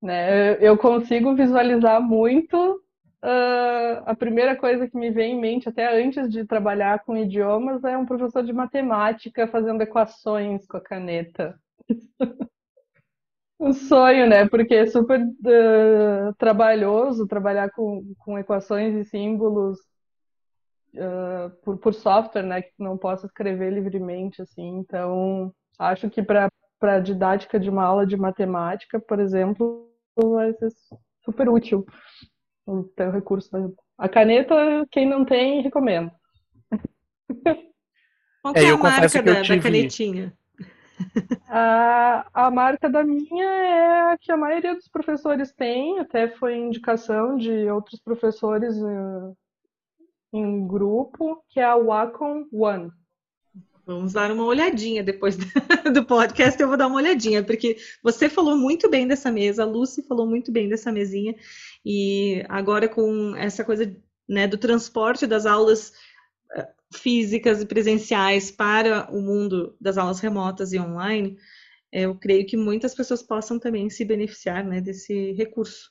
Né? 0.00 0.54
Eu 0.64 0.76
consigo 0.78 1.34
visualizar 1.34 2.00
muito. 2.00 2.82
Uh, 3.20 3.98
a 4.06 4.14
primeira 4.14 4.54
coisa 4.56 4.88
que 4.88 4.96
me 4.96 5.10
vem 5.10 5.34
em 5.34 5.40
mente, 5.40 5.68
até 5.68 6.00
antes 6.00 6.30
de 6.30 6.44
trabalhar 6.44 7.04
com 7.04 7.16
idiomas, 7.16 7.82
é 7.82 7.96
um 7.96 8.06
professor 8.06 8.44
de 8.44 8.52
matemática 8.52 9.48
fazendo 9.48 9.82
equações 9.82 10.64
com 10.66 10.76
a 10.76 10.80
caneta. 10.80 11.58
um 13.58 13.72
sonho, 13.72 14.28
né? 14.28 14.48
Porque 14.48 14.74
é 14.74 14.86
super 14.86 15.20
uh, 15.20 16.34
trabalhoso 16.38 17.26
trabalhar 17.26 17.70
com, 17.70 18.14
com 18.18 18.38
equações 18.38 18.94
e 18.94 19.04
símbolos 19.04 19.78
uh, 20.94 21.50
por, 21.64 21.78
por 21.78 21.92
software, 21.94 22.44
né? 22.44 22.62
Que 22.62 22.72
não 22.78 22.96
posso 22.96 23.26
escrever 23.26 23.72
livremente, 23.72 24.40
assim. 24.42 24.78
Então, 24.78 25.52
acho 25.78 26.08
que 26.08 26.22
para 26.22 26.48
para 26.78 27.00
didática 27.00 27.58
de 27.58 27.68
uma 27.68 27.84
aula 27.84 28.06
de 28.06 28.16
matemática, 28.16 29.00
por 29.00 29.20
exemplo, 29.20 29.90
vai 30.16 30.52
ser 30.54 30.70
super 31.24 31.48
útil 31.48 31.86
ter 32.96 33.08
o 33.08 33.12
recurso. 33.12 33.76
A 33.96 34.08
caneta, 34.08 34.54
quem 34.90 35.08
não 35.08 35.24
tem, 35.24 35.62
recomendo. 35.62 36.10
Qual 38.42 38.54
é, 38.54 38.64
é 38.64 38.70
a 38.70 38.76
marca 38.76 39.22
da, 39.22 39.42
tive... 39.42 39.56
da 39.56 39.62
canetinha? 39.62 40.32
A, 41.48 42.26
a 42.34 42.50
marca 42.50 42.90
da 42.90 43.04
minha 43.04 43.44
é 43.44 44.12
a 44.12 44.18
que 44.18 44.32
a 44.32 44.36
maioria 44.36 44.74
dos 44.74 44.88
professores 44.88 45.52
tem, 45.52 45.98
até 46.00 46.28
foi 46.28 46.56
indicação 46.56 47.36
de 47.36 47.70
outros 47.70 48.00
professores 48.00 48.76
uh, 48.76 49.36
em 50.32 50.66
grupo, 50.66 51.42
que 51.48 51.60
é 51.60 51.64
a 51.64 51.76
Wacom 51.76 52.46
One. 52.52 52.90
Vamos 53.88 54.12
dar 54.12 54.30
uma 54.30 54.44
olhadinha 54.44 55.02
depois 55.02 55.34
do 55.94 56.04
podcast. 56.04 56.60
Eu 56.60 56.68
vou 56.68 56.76
dar 56.76 56.88
uma 56.88 56.98
olhadinha, 56.98 57.42
porque 57.42 57.78
você 58.02 58.28
falou 58.28 58.54
muito 58.54 58.90
bem 58.90 59.08
dessa 59.08 59.32
mesa, 59.32 59.62
a 59.62 59.66
Lucy 59.66 60.02
falou 60.02 60.26
muito 60.26 60.52
bem 60.52 60.68
dessa 60.68 60.92
mesinha, 60.92 61.34
e 61.82 62.44
agora 62.50 62.86
com 62.86 63.34
essa 63.34 63.64
coisa 63.64 63.90
né, 64.28 64.46
do 64.46 64.58
transporte 64.58 65.26
das 65.26 65.46
aulas 65.46 65.94
eh, 66.54 66.68
físicas 66.92 67.62
e 67.62 67.66
presenciais 67.66 68.50
para 68.50 69.10
o 69.10 69.22
mundo 69.22 69.74
das 69.80 69.96
aulas 69.96 70.20
remotas 70.20 70.74
e 70.74 70.78
online, 70.78 71.38
eu 71.90 72.14
creio 72.14 72.46
que 72.46 72.58
muitas 72.58 72.94
pessoas 72.94 73.22
possam 73.22 73.58
também 73.58 73.88
se 73.88 74.04
beneficiar 74.04 74.62
né, 74.62 74.82
desse 74.82 75.32
recurso. 75.32 75.90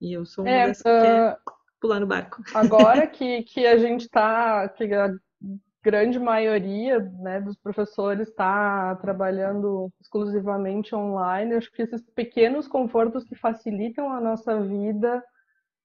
E 0.00 0.12
eu 0.12 0.24
sou 0.24 0.44
uma 0.44 0.52
é, 0.52 0.66
dessas 0.68 0.82
que 0.84 0.88
quer 0.88 1.18
ah, 1.18 1.38
pular 1.80 1.98
no 1.98 2.06
barco. 2.06 2.44
Agora 2.54 3.08
que, 3.10 3.42
que 3.42 3.66
a 3.66 3.76
gente 3.76 4.02
está, 4.02 4.68
grande 5.84 6.18
maioria 6.18 6.98
né, 7.20 7.42
dos 7.42 7.56
professores 7.58 8.28
está 8.28 8.96
trabalhando 8.96 9.90
exclusivamente 10.00 10.94
online. 10.94 11.52
Eu 11.52 11.58
acho 11.58 11.70
que 11.70 11.82
esses 11.82 12.02
pequenos 12.12 12.66
confortos 12.66 13.22
que 13.22 13.34
facilitam 13.34 14.10
a 14.10 14.18
nossa 14.18 14.62
vida 14.62 15.22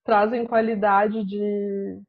trazem 0.06 0.48
qualidade 0.48 1.26
de 1.26 2.02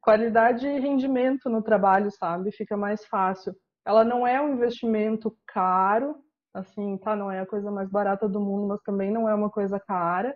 qualidade 0.00 0.66
e 0.66 0.80
rendimento 0.80 1.50
no 1.50 1.62
trabalho, 1.62 2.10
sabe? 2.10 2.50
Fica 2.52 2.76
mais 2.76 3.04
fácil. 3.04 3.54
Ela 3.84 4.02
não 4.02 4.26
é 4.26 4.40
um 4.40 4.54
investimento 4.54 5.36
caro, 5.46 6.16
assim, 6.54 6.96
tá? 6.98 7.14
Não 7.14 7.30
é 7.30 7.40
a 7.40 7.46
coisa 7.46 7.70
mais 7.70 7.90
barata 7.90 8.26
do 8.26 8.40
mundo, 8.40 8.68
mas 8.68 8.80
também 8.82 9.10
não 9.10 9.28
é 9.28 9.34
uma 9.34 9.50
coisa 9.50 9.78
cara. 9.78 10.34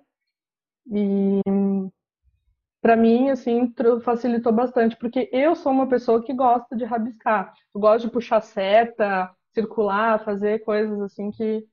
E 0.92 1.40
para 2.87 2.94
mim, 2.94 3.31
assim, 3.31 3.75
facilitou 4.05 4.53
bastante, 4.53 4.94
porque 4.94 5.29
eu 5.33 5.57
sou 5.57 5.72
uma 5.72 5.88
pessoa 5.88 6.22
que 6.22 6.33
gosta 6.33 6.77
de 6.77 6.85
rabiscar. 6.85 7.53
Eu 7.75 7.81
gosto 7.81 8.07
de 8.07 8.12
puxar 8.12 8.40
seta, 8.40 9.29
circular, 9.53 10.25
fazer 10.25 10.61
coisas 10.61 11.01
assim 11.01 11.33
que 11.33 11.66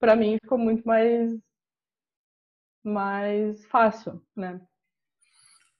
para 0.00 0.16
mim 0.16 0.36
ficou 0.42 0.58
muito 0.58 0.84
mais 0.84 1.30
mais 2.82 3.64
fácil, 3.66 4.20
né? 4.34 4.60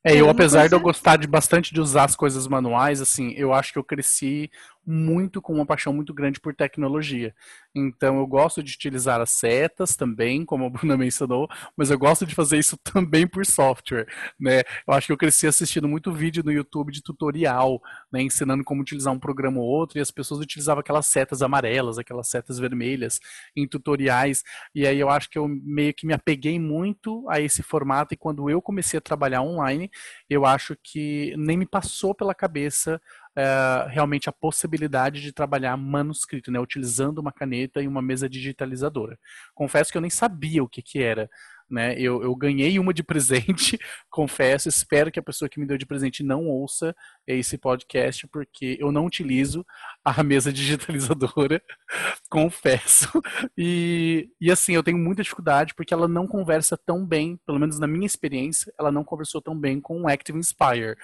É, 0.04 0.14
eu 0.14 0.30
apesar 0.30 0.68
de 0.68 0.76
eu 0.76 0.80
gostar 0.80 1.16
de 1.16 1.26
bastante 1.26 1.74
de 1.74 1.80
usar 1.80 2.04
as 2.04 2.14
coisas 2.14 2.46
manuais, 2.46 3.00
assim, 3.00 3.32
eu 3.32 3.52
acho 3.52 3.72
que 3.72 3.80
eu 3.80 3.84
cresci 3.84 4.48
muito 4.88 5.42
com 5.42 5.52
uma 5.52 5.66
paixão 5.66 5.92
muito 5.92 6.14
grande 6.14 6.40
por 6.40 6.54
tecnologia. 6.54 7.34
Então 7.74 8.18
eu 8.18 8.26
gosto 8.26 8.62
de 8.62 8.72
utilizar 8.72 9.20
as 9.20 9.30
setas 9.30 9.94
também, 9.94 10.46
como 10.46 10.64
a 10.64 10.70
Bruna 10.70 10.96
mencionou, 10.96 11.46
mas 11.76 11.90
eu 11.90 11.98
gosto 11.98 12.24
de 12.24 12.34
fazer 12.34 12.58
isso 12.58 12.78
também 12.82 13.26
por 13.26 13.44
software, 13.44 14.06
né? 14.40 14.62
Eu 14.86 14.94
acho 14.94 15.06
que 15.06 15.12
eu 15.12 15.16
cresci 15.18 15.46
assistindo 15.46 15.86
muito 15.86 16.10
vídeo 16.10 16.42
no 16.42 16.50
YouTube 16.50 16.90
de 16.90 17.02
tutorial, 17.02 17.82
né, 18.10 18.22
ensinando 18.22 18.64
como 18.64 18.80
utilizar 18.80 19.12
um 19.12 19.18
programa 19.18 19.60
ou 19.60 19.66
outro, 19.66 19.98
e 19.98 20.00
as 20.00 20.10
pessoas 20.10 20.40
utilizavam 20.40 20.80
aquelas 20.80 21.06
setas 21.06 21.42
amarelas, 21.42 21.98
aquelas 21.98 22.28
setas 22.28 22.58
vermelhas 22.58 23.20
em 23.54 23.68
tutoriais, 23.68 24.42
e 24.74 24.86
aí 24.86 24.98
eu 24.98 25.10
acho 25.10 25.28
que 25.28 25.38
eu 25.38 25.46
meio 25.46 25.92
que 25.92 26.06
me 26.06 26.14
apeguei 26.14 26.58
muito 26.58 27.28
a 27.28 27.40
esse 27.40 27.62
formato 27.62 28.14
e 28.14 28.16
quando 28.16 28.48
eu 28.48 28.62
comecei 28.62 28.96
a 28.96 29.02
trabalhar 29.02 29.42
online, 29.42 29.90
eu 30.30 30.46
acho 30.46 30.76
que 30.82 31.34
nem 31.36 31.58
me 31.58 31.66
passou 31.66 32.14
pela 32.14 32.34
cabeça 32.34 33.00
é, 33.36 33.86
realmente 33.88 34.28
a 34.28 34.32
possibilidade 34.32 35.20
de 35.20 35.32
trabalhar 35.32 35.76
manuscrito, 35.76 36.50
né, 36.50 36.58
utilizando 36.58 37.18
uma 37.18 37.32
caneta 37.32 37.80
e 37.82 37.88
uma 37.88 38.02
mesa 38.02 38.28
digitalizadora. 38.28 39.18
Confesso 39.54 39.90
que 39.90 39.98
eu 39.98 40.02
nem 40.02 40.10
sabia 40.10 40.62
o 40.62 40.68
que, 40.68 40.82
que 40.82 41.02
era 41.02 41.28
né? 41.70 41.94
Eu, 41.98 42.22
eu 42.22 42.34
ganhei 42.34 42.78
uma 42.78 42.94
de 42.94 43.02
presente, 43.02 43.78
confesso, 44.10 44.68
espero 44.68 45.10
que 45.10 45.18
a 45.18 45.22
pessoa 45.22 45.48
que 45.48 45.60
me 45.60 45.66
deu 45.66 45.76
de 45.76 45.86
presente 45.86 46.22
não 46.22 46.46
ouça 46.46 46.94
esse 47.26 47.58
podcast, 47.58 48.26
porque 48.28 48.76
eu 48.80 48.90
não 48.90 49.04
utilizo 49.04 49.64
a 50.04 50.22
mesa 50.24 50.52
digitalizadora, 50.52 51.62
confesso. 52.30 53.08
E, 53.56 54.28
e 54.40 54.50
assim, 54.50 54.72
eu 54.72 54.82
tenho 54.82 54.98
muita 54.98 55.22
dificuldade 55.22 55.74
porque 55.74 55.92
ela 55.92 56.08
não 56.08 56.26
conversa 56.26 56.76
tão 56.76 57.06
bem, 57.06 57.38
pelo 57.46 57.58
menos 57.58 57.78
na 57.78 57.86
minha 57.86 58.06
experiência, 58.06 58.72
ela 58.78 58.90
não 58.90 59.04
conversou 59.04 59.40
tão 59.40 59.58
bem 59.58 59.80
com 59.80 60.02
o 60.02 60.08
Active 60.08 60.38
Inspire. 60.38 60.96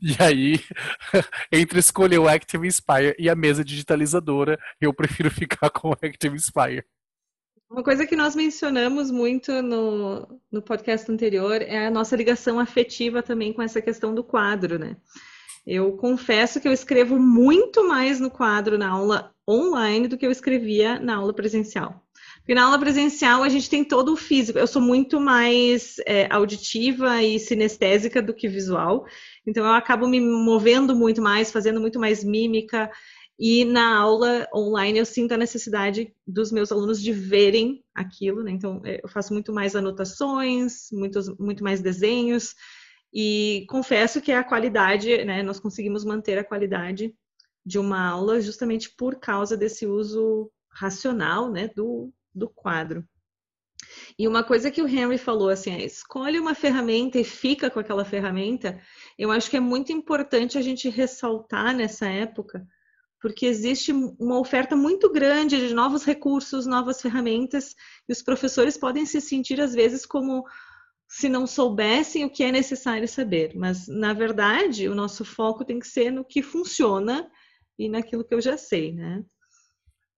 E 0.00 0.16
aí, 0.22 0.60
entre 1.50 1.78
escolher 1.78 2.18
o 2.18 2.28
Active 2.28 2.66
Inspire 2.66 3.14
e 3.18 3.28
a 3.28 3.34
mesa 3.34 3.64
digitalizadora, 3.64 4.58
eu 4.80 4.92
prefiro 4.92 5.30
ficar 5.30 5.70
com 5.70 5.90
o 5.90 5.92
Active 5.92 6.34
Inspire. 6.34 6.84
Uma 7.72 7.82
coisa 7.82 8.06
que 8.06 8.14
nós 8.14 8.36
mencionamos 8.36 9.10
muito 9.10 9.62
no, 9.62 10.28
no 10.52 10.60
podcast 10.60 11.10
anterior 11.10 11.62
é 11.62 11.86
a 11.86 11.90
nossa 11.90 12.14
ligação 12.14 12.60
afetiva 12.60 13.22
também 13.22 13.50
com 13.50 13.62
essa 13.62 13.80
questão 13.80 14.14
do 14.14 14.22
quadro, 14.22 14.78
né? 14.78 14.94
Eu 15.66 15.92
confesso 15.92 16.60
que 16.60 16.68
eu 16.68 16.72
escrevo 16.72 17.18
muito 17.18 17.88
mais 17.88 18.20
no 18.20 18.30
quadro 18.30 18.76
na 18.76 18.90
aula 18.90 19.34
online 19.48 20.06
do 20.06 20.18
que 20.18 20.26
eu 20.26 20.30
escrevia 20.30 21.00
na 21.00 21.16
aula 21.16 21.32
presencial. 21.32 21.98
Porque 22.40 22.54
na 22.54 22.64
aula 22.64 22.78
presencial 22.78 23.42
a 23.42 23.48
gente 23.48 23.70
tem 23.70 23.82
todo 23.82 24.12
o 24.12 24.16
físico. 24.16 24.58
Eu 24.58 24.66
sou 24.66 24.82
muito 24.82 25.18
mais 25.18 25.96
é, 26.06 26.26
auditiva 26.30 27.22
e 27.22 27.38
sinestésica 27.38 28.20
do 28.20 28.34
que 28.34 28.48
visual. 28.48 29.06
Então 29.46 29.64
eu 29.64 29.72
acabo 29.72 30.06
me 30.06 30.20
movendo 30.20 30.94
muito 30.94 31.22
mais, 31.22 31.50
fazendo 31.50 31.80
muito 31.80 31.98
mais 31.98 32.22
mímica. 32.22 32.90
E 33.44 33.64
na 33.64 33.98
aula 33.98 34.46
online 34.54 35.00
eu 35.00 35.04
sinto 35.04 35.32
a 35.32 35.36
necessidade 35.36 36.14
dos 36.24 36.52
meus 36.52 36.70
alunos 36.70 37.02
de 37.02 37.10
verem 37.10 37.84
aquilo, 37.92 38.40
né? 38.44 38.52
Então 38.52 38.80
é, 38.84 39.00
eu 39.02 39.08
faço 39.08 39.32
muito 39.32 39.52
mais 39.52 39.74
anotações, 39.74 40.86
muitos, 40.92 41.28
muito 41.40 41.64
mais 41.64 41.80
desenhos, 41.80 42.54
e 43.12 43.66
confesso 43.68 44.20
que 44.20 44.30
a 44.30 44.44
qualidade, 44.44 45.24
né? 45.24 45.42
Nós 45.42 45.58
conseguimos 45.58 46.04
manter 46.04 46.38
a 46.38 46.44
qualidade 46.44 47.12
de 47.66 47.80
uma 47.80 48.10
aula 48.10 48.40
justamente 48.40 48.94
por 48.96 49.18
causa 49.18 49.56
desse 49.56 49.86
uso 49.86 50.48
racional, 50.70 51.50
né? 51.50 51.68
Do, 51.74 52.12
do 52.32 52.48
quadro. 52.48 53.04
E 54.16 54.28
uma 54.28 54.44
coisa 54.44 54.70
que 54.70 54.80
o 54.80 54.86
Henry 54.86 55.18
falou 55.18 55.48
assim, 55.48 55.72
é, 55.72 55.84
escolhe 55.84 56.38
uma 56.38 56.54
ferramenta 56.54 57.18
e 57.18 57.24
fica 57.24 57.68
com 57.68 57.80
aquela 57.80 58.04
ferramenta. 58.04 58.80
Eu 59.18 59.32
acho 59.32 59.50
que 59.50 59.56
é 59.56 59.60
muito 59.60 59.90
importante 59.90 60.56
a 60.56 60.62
gente 60.62 60.88
ressaltar 60.88 61.74
nessa 61.74 62.06
época 62.06 62.64
porque 63.22 63.46
existe 63.46 63.92
uma 63.92 64.40
oferta 64.40 64.74
muito 64.74 65.08
grande 65.10 65.68
de 65.68 65.72
novos 65.72 66.04
recursos, 66.04 66.66
novas 66.66 67.00
ferramentas, 67.00 67.72
e 68.08 68.12
os 68.12 68.20
professores 68.20 68.76
podem 68.76 69.06
se 69.06 69.20
sentir, 69.20 69.60
às 69.60 69.72
vezes, 69.72 70.04
como 70.04 70.44
se 71.08 71.28
não 71.28 71.46
soubessem 71.46 72.24
o 72.24 72.30
que 72.30 72.42
é 72.42 72.50
necessário 72.50 73.06
saber. 73.06 73.52
Mas, 73.54 73.86
na 73.86 74.12
verdade, 74.12 74.88
o 74.88 74.94
nosso 74.94 75.24
foco 75.24 75.64
tem 75.64 75.78
que 75.78 75.86
ser 75.86 76.10
no 76.10 76.24
que 76.24 76.42
funciona 76.42 77.30
e 77.78 77.88
naquilo 77.88 78.24
que 78.24 78.34
eu 78.34 78.40
já 78.40 78.56
sei, 78.56 78.92
né? 78.92 79.24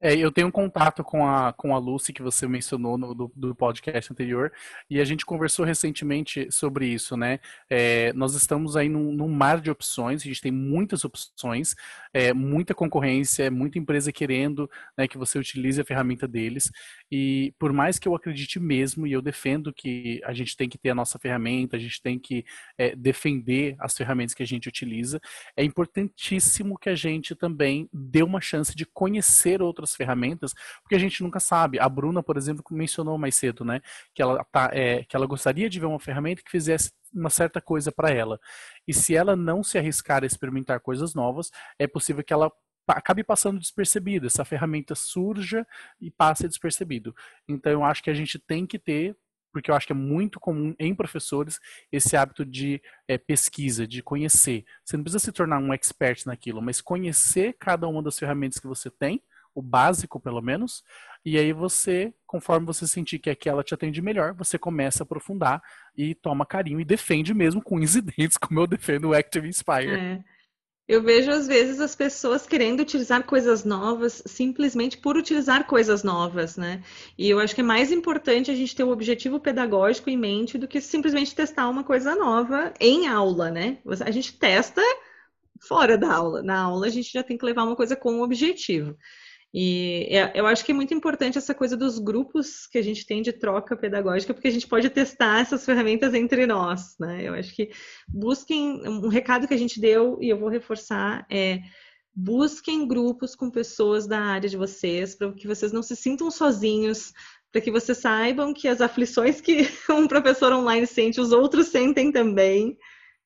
É, 0.04 0.14
eu 0.14 0.30
tenho 0.30 0.48
um 0.48 0.50
contato 0.50 1.02
com 1.02 1.26
a, 1.26 1.50
com 1.54 1.74
a 1.74 1.78
Lucy, 1.78 2.12
que 2.12 2.20
você 2.20 2.46
mencionou 2.46 2.98
no 2.98 3.14
do, 3.14 3.32
do 3.34 3.54
podcast 3.54 4.12
anterior, 4.12 4.52
e 4.90 5.00
a 5.00 5.04
gente 5.04 5.24
conversou 5.24 5.64
recentemente 5.64 6.46
sobre 6.52 6.86
isso, 6.86 7.16
né? 7.16 7.40
É, 7.70 8.12
nós 8.12 8.34
estamos 8.34 8.76
aí 8.76 8.86
num, 8.86 9.10
num, 9.12 9.30
mar 9.30 9.62
de 9.62 9.70
opções, 9.70 10.20
a 10.20 10.24
gente 10.24 10.42
tem 10.42 10.52
muitas 10.52 11.06
opções, 11.06 11.74
é, 12.12 12.34
muita 12.34 12.74
concorrência, 12.74 13.50
muita 13.50 13.78
empresa 13.78 14.12
querendo 14.12 14.70
né, 14.94 15.08
que 15.08 15.16
você 15.16 15.38
utilize 15.38 15.80
a 15.80 15.84
ferramenta 15.86 16.28
deles, 16.28 16.70
e 17.16 17.54
por 17.60 17.72
mais 17.72 17.96
que 17.96 18.08
eu 18.08 18.14
acredite 18.16 18.58
mesmo, 18.58 19.06
e 19.06 19.12
eu 19.12 19.22
defendo 19.22 19.72
que 19.72 20.20
a 20.24 20.32
gente 20.32 20.56
tem 20.56 20.68
que 20.68 20.76
ter 20.76 20.90
a 20.90 20.96
nossa 20.96 21.16
ferramenta, 21.16 21.76
a 21.76 21.78
gente 21.78 22.02
tem 22.02 22.18
que 22.18 22.44
é, 22.76 22.96
defender 22.96 23.76
as 23.78 23.96
ferramentas 23.96 24.34
que 24.34 24.42
a 24.42 24.46
gente 24.46 24.68
utiliza, 24.68 25.20
é 25.56 25.62
importantíssimo 25.62 26.76
que 26.76 26.88
a 26.88 26.94
gente 26.96 27.36
também 27.36 27.88
dê 27.92 28.24
uma 28.24 28.40
chance 28.40 28.74
de 28.74 28.84
conhecer 28.84 29.62
outras 29.62 29.94
ferramentas, 29.94 30.52
porque 30.82 30.96
a 30.96 30.98
gente 30.98 31.22
nunca 31.22 31.38
sabe. 31.38 31.78
A 31.78 31.88
Bruna, 31.88 32.20
por 32.20 32.36
exemplo, 32.36 32.64
mencionou 32.72 33.16
mais 33.16 33.36
cedo, 33.36 33.64
né, 33.64 33.80
que 34.12 34.20
ela 34.20 34.42
tá, 34.50 34.70
é, 34.72 35.04
que 35.04 35.14
ela 35.14 35.26
gostaria 35.26 35.70
de 35.70 35.78
ver 35.78 35.86
uma 35.86 36.00
ferramenta 36.00 36.42
que 36.42 36.50
fizesse 36.50 36.90
uma 37.14 37.30
certa 37.30 37.60
coisa 37.60 37.92
para 37.92 38.10
ela. 38.10 38.40
E 38.88 38.92
se 38.92 39.14
ela 39.14 39.36
não 39.36 39.62
se 39.62 39.78
arriscar 39.78 40.24
a 40.24 40.26
experimentar 40.26 40.80
coisas 40.80 41.14
novas, 41.14 41.52
é 41.78 41.86
possível 41.86 42.24
que 42.24 42.32
ela 42.32 42.50
acabe 42.88 43.24
passando 43.24 43.58
despercebida, 43.58 44.26
essa 44.26 44.44
ferramenta 44.44 44.94
surja 44.94 45.66
e 46.00 46.10
passe 46.10 46.48
despercebido. 46.48 47.14
Então 47.48 47.72
eu 47.72 47.84
acho 47.84 48.02
que 48.02 48.10
a 48.10 48.14
gente 48.14 48.38
tem 48.38 48.66
que 48.66 48.78
ter, 48.78 49.16
porque 49.52 49.70
eu 49.70 49.74
acho 49.74 49.86
que 49.86 49.92
é 49.92 49.96
muito 49.96 50.40
comum 50.40 50.74
em 50.78 50.94
professores 50.94 51.60
esse 51.90 52.16
hábito 52.16 52.44
de 52.44 52.82
é, 53.06 53.16
pesquisa, 53.16 53.86
de 53.86 54.02
conhecer. 54.02 54.64
Você 54.84 54.96
não 54.96 55.04
precisa 55.04 55.24
se 55.24 55.32
tornar 55.32 55.58
um 55.58 55.72
expert 55.72 56.26
naquilo, 56.26 56.60
mas 56.60 56.80
conhecer 56.80 57.54
cada 57.58 57.86
uma 57.86 58.02
das 58.02 58.18
ferramentas 58.18 58.58
que 58.58 58.66
você 58.66 58.90
tem 58.90 59.22
o 59.54 59.62
básico 59.62 60.18
pelo 60.18 60.42
menos, 60.42 60.82
e 61.24 61.38
aí 61.38 61.52
você, 61.52 62.12
conforme 62.26 62.66
você 62.66 62.88
sentir 62.88 63.18
que 63.18 63.30
aquela 63.30 63.62
te 63.62 63.72
atende 63.72 64.02
melhor, 64.02 64.34
você 64.34 64.58
começa 64.58 65.02
a 65.02 65.04
aprofundar 65.04 65.62
e 65.96 66.14
toma 66.14 66.44
carinho 66.44 66.80
e 66.80 66.84
defende 66.84 67.32
mesmo 67.32 67.62
com 67.62 67.76
unhas 67.76 67.94
e 67.94 68.02
dentes, 68.02 68.36
como 68.36 68.58
eu 68.58 68.66
defendo 68.66 69.10
o 69.10 69.14
Active 69.14 69.48
Inspire. 69.48 69.94
É. 69.94 70.24
Eu 70.86 71.02
vejo 71.02 71.30
às 71.30 71.46
vezes 71.46 71.80
as 71.80 71.96
pessoas 71.96 72.46
querendo 72.46 72.80
utilizar 72.80 73.24
coisas 73.24 73.64
novas 73.64 74.22
simplesmente 74.26 74.98
por 74.98 75.16
utilizar 75.16 75.66
coisas 75.66 76.02
novas, 76.02 76.58
né? 76.58 76.82
E 77.16 77.30
eu 77.30 77.40
acho 77.40 77.54
que 77.54 77.62
é 77.62 77.64
mais 77.64 77.90
importante 77.90 78.50
a 78.50 78.54
gente 78.54 78.76
ter 78.76 78.84
um 78.84 78.90
objetivo 78.90 79.40
pedagógico 79.40 80.10
em 80.10 80.16
mente 80.16 80.58
do 80.58 80.68
que 80.68 80.82
simplesmente 80.82 81.34
testar 81.34 81.70
uma 81.70 81.84
coisa 81.84 82.14
nova 82.14 82.74
em 82.78 83.06
aula, 83.06 83.50
né? 83.50 83.78
A 84.04 84.10
gente 84.10 84.38
testa 84.38 84.82
fora 85.66 85.96
da 85.96 86.12
aula. 86.12 86.42
Na 86.42 86.60
aula 86.64 86.86
a 86.86 86.90
gente 86.90 87.10
já 87.10 87.22
tem 87.22 87.38
que 87.38 87.46
levar 87.46 87.64
uma 87.64 87.76
coisa 87.76 87.96
com 87.96 88.12
um 88.12 88.22
objetivo. 88.22 88.94
E 89.56 90.08
é, 90.10 90.32
eu 90.34 90.48
acho 90.48 90.64
que 90.64 90.72
é 90.72 90.74
muito 90.74 90.92
importante 90.92 91.38
essa 91.38 91.54
coisa 91.54 91.76
dos 91.76 92.00
grupos 92.00 92.66
que 92.66 92.76
a 92.76 92.82
gente 92.82 93.06
tem 93.06 93.22
de 93.22 93.32
troca 93.32 93.76
pedagógica, 93.76 94.34
porque 94.34 94.48
a 94.48 94.50
gente 94.50 94.66
pode 94.66 94.90
testar 94.90 95.42
essas 95.42 95.64
ferramentas 95.64 96.12
entre 96.12 96.44
nós, 96.44 96.96
né? 96.98 97.22
Eu 97.22 97.34
acho 97.34 97.54
que 97.54 97.70
busquem 98.08 98.82
um 98.84 99.06
recado 99.06 99.46
que 99.46 99.54
a 99.54 99.56
gente 99.56 99.80
deu 99.80 100.18
e 100.20 100.28
eu 100.28 100.36
vou 100.36 100.48
reforçar 100.48 101.24
é 101.30 101.60
busquem 102.12 102.86
grupos 102.86 103.36
com 103.36 103.48
pessoas 103.48 104.08
da 104.08 104.18
área 104.18 104.48
de 104.48 104.56
vocês, 104.56 105.14
para 105.14 105.32
que 105.32 105.46
vocês 105.46 105.70
não 105.70 105.84
se 105.84 105.94
sintam 105.94 106.32
sozinhos, 106.32 107.12
para 107.52 107.60
que 107.60 107.70
vocês 107.70 107.98
saibam 107.98 108.52
que 108.52 108.66
as 108.66 108.80
aflições 108.80 109.40
que 109.40 109.68
um 109.88 110.08
professor 110.08 110.52
online 110.52 110.84
sente, 110.84 111.20
os 111.20 111.30
outros 111.30 111.68
sentem 111.68 112.10
também, 112.10 112.76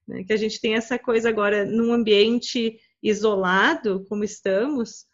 né? 0.07 0.25
que 0.25 0.33
a 0.35 0.37
gente 0.37 0.61
tem 0.61 0.75
essa 0.75 0.99
coisa 0.99 1.31
agora 1.31 1.65
num 1.65 1.91
ambiente 1.91 2.79
isolado, 3.03 4.05
como 4.11 4.25
estamos, 4.25 5.07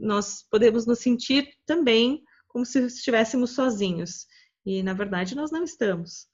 nós 0.00 0.44
podemos 0.50 0.86
nos 0.86 0.98
sentir 0.98 1.48
também 1.64 2.22
como 2.48 2.64
se 2.64 2.84
estivéssemos 2.86 3.50
sozinhos. 3.50 4.26
E, 4.64 4.82
na 4.82 4.92
verdade, 4.92 5.34
nós 5.34 5.50
não 5.50 5.62
estamos. 5.62 6.26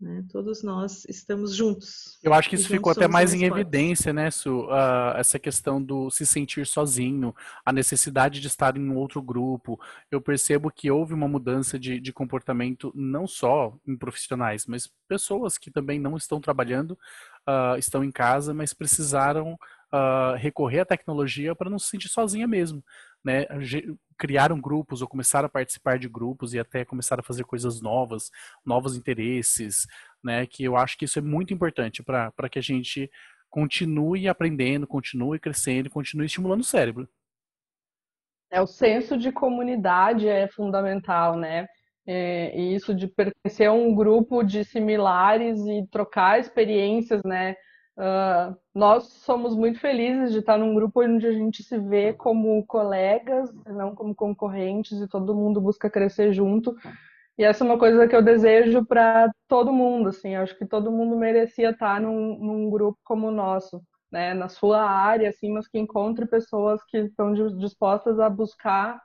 Né? 0.00 0.24
Todos 0.30 0.62
nós 0.62 1.04
estamos 1.08 1.54
juntos. 1.54 2.18
Eu 2.22 2.32
acho 2.32 2.48
que 2.48 2.54
isso 2.54 2.68
ficou 2.68 2.92
até 2.92 3.08
mais, 3.08 3.34
em 3.34 3.40
fortes. 3.40 3.56
evidência, 3.56 4.12
né, 4.12 4.30
Su? 4.30 4.60
Uh, 4.66 5.16
essa 5.16 5.38
questão 5.38 5.82
do 5.82 6.08
se 6.08 6.24
sentir 6.24 6.66
sozinho, 6.66 7.34
a 7.64 7.72
necessidade 7.72 8.40
de 8.40 8.46
estar 8.46 8.76
em 8.76 8.90
outro 8.92 9.20
grupo. 9.20 9.78
Eu 10.10 10.20
percebo 10.20 10.70
que 10.70 10.90
houve 10.90 11.14
uma 11.14 11.26
mudança 11.26 11.78
de, 11.78 11.98
de 11.98 12.12
comportamento, 12.12 12.92
não 12.94 13.26
só 13.26 13.76
em 13.86 13.96
profissionais, 13.96 14.66
mas 14.66 14.88
pessoas 15.08 15.58
que 15.58 15.70
também 15.70 15.98
não 15.98 16.16
estão 16.16 16.40
trabalhando, 16.40 16.92
uh, 17.48 17.76
estão 17.76 18.04
em 18.04 18.12
casa, 18.12 18.54
mas 18.54 18.72
precisaram 18.72 19.58
uh, 19.92 20.36
recorrer 20.36 20.80
à 20.80 20.84
tecnologia 20.84 21.54
para 21.54 21.70
não 21.70 21.78
se 21.78 21.88
sentir 21.88 22.08
sozinha 22.08 22.46
mesmo. 22.46 22.82
Né? 23.24 23.46
Criaram 24.16 24.60
grupos 24.60 25.02
ou 25.02 25.08
começaram 25.08 25.46
a 25.46 25.50
participar 25.50 25.98
de 25.98 26.08
grupos 26.08 26.54
e 26.54 26.58
até 26.58 26.84
começaram 26.84 27.20
a 27.20 27.24
fazer 27.24 27.44
coisas 27.44 27.80
novas, 27.80 28.30
novos 28.64 28.96
interesses, 28.96 29.86
né? 30.22 30.46
que 30.46 30.64
eu 30.64 30.76
acho 30.76 30.96
que 30.96 31.04
isso 31.04 31.18
é 31.18 31.22
muito 31.22 31.52
importante 31.52 32.02
para 32.02 32.48
que 32.50 32.58
a 32.58 32.62
gente 32.62 33.10
continue 33.50 34.28
aprendendo, 34.28 34.86
continue 34.86 35.38
crescendo, 35.38 35.90
continue 35.90 36.26
estimulando 36.26 36.60
o 36.60 36.64
cérebro. 36.64 37.08
É, 38.50 38.60
o 38.60 38.66
senso 38.66 39.16
de 39.18 39.30
comunidade 39.30 40.26
é 40.26 40.48
fundamental, 40.48 41.36
né? 41.36 41.66
É, 42.06 42.58
e 42.58 42.74
isso 42.74 42.94
de 42.94 43.06
pertencer 43.06 43.68
a 43.68 43.72
um 43.72 43.94
grupo 43.94 44.42
de 44.42 44.64
similares 44.64 45.60
e 45.66 45.86
trocar 45.90 46.40
experiências, 46.40 47.20
né? 47.22 47.54
Uh, 47.98 48.56
nós 48.72 49.08
somos 49.08 49.56
muito 49.56 49.80
felizes 49.80 50.30
de 50.30 50.38
estar 50.38 50.56
num 50.56 50.72
grupo 50.72 51.02
onde 51.02 51.26
a 51.26 51.32
gente 51.32 51.64
se 51.64 51.76
vê 51.76 52.12
como 52.12 52.64
colegas, 52.64 53.52
não 53.66 53.92
como 53.92 54.14
concorrentes, 54.14 55.00
e 55.00 55.08
todo 55.08 55.34
mundo 55.34 55.60
busca 55.60 55.90
crescer 55.90 56.32
junto. 56.32 56.76
E 57.36 57.42
essa 57.42 57.64
é 57.64 57.66
uma 57.66 57.78
coisa 57.78 58.06
que 58.06 58.14
eu 58.14 58.22
desejo 58.22 58.86
para 58.86 59.32
todo 59.48 59.72
mundo, 59.72 60.10
assim, 60.10 60.36
acho 60.36 60.56
que 60.56 60.64
todo 60.64 60.92
mundo 60.92 61.16
merecia 61.16 61.70
estar 61.70 62.00
num, 62.00 62.38
num, 62.38 62.70
grupo 62.70 62.98
como 63.02 63.28
o 63.28 63.32
nosso, 63.32 63.82
né, 64.12 64.32
na 64.32 64.48
sua 64.48 64.80
área, 64.80 65.28
assim, 65.28 65.50
mas 65.50 65.66
que 65.66 65.78
encontre 65.78 66.24
pessoas 66.24 66.80
que 66.84 66.98
estão 66.98 67.32
dispostas 67.56 68.20
a 68.20 68.30
buscar 68.30 69.00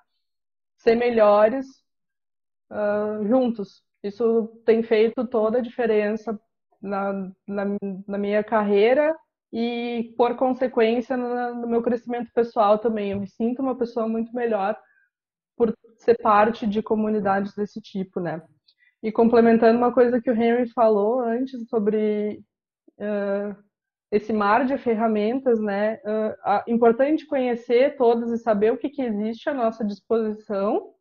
ser 0.77 0.95
melhores 0.95 1.65
uh, 2.71 3.25
juntos. 3.27 3.84
Isso 4.03 4.47
tem 4.65 4.84
feito 4.84 5.25
toda 5.27 5.58
a 5.58 5.62
diferença 5.62 6.39
na, 6.83 7.31
na, 7.47 7.65
na 8.05 8.17
minha 8.17 8.43
carreira 8.43 9.15
e, 9.51 10.13
por 10.17 10.35
consequência, 10.35 11.15
no, 11.15 11.61
no, 11.61 11.67
meu 11.67 11.81
crescimento 11.81 12.29
pessoal 12.33 12.77
também. 12.77 13.11
Eu 13.11 13.19
me 13.19 13.27
sinto 13.27 13.61
uma 13.61 13.77
pessoa 13.77 14.07
muito 14.07 14.35
melhor 14.35 14.77
por 15.55 15.73
ser 15.97 16.17
parte 16.21 16.67
de 16.67 16.81
comunidades 16.81 17.55
desse 17.55 17.79
tipo, 17.79 18.19
né? 18.19 18.41
E 19.01 19.11
complementando 19.11 19.77
uma 19.77 19.93
coisa 19.93 20.21
que 20.21 20.29
o 20.29 20.33
Henry 20.33 20.67
falou 20.69 21.21
antes 21.21 21.67
sobre 21.69 22.41
uh, 22.99 23.55
esse 24.11 24.33
mar 24.33 24.65
de 24.65 24.77
ferramentas, 24.77 25.59
né? 25.59 25.99
Uh, 26.03 26.71
importante 26.71 27.25
conhecer 27.25 27.95
todas 27.95 28.31
e 28.31 28.37
saber 28.37 28.73
o 28.73 28.77
que, 28.77 28.89
que 28.89 29.01
existe 29.01 29.49
à 29.49 29.53
nossa 29.53 29.85
disposição 29.85 30.93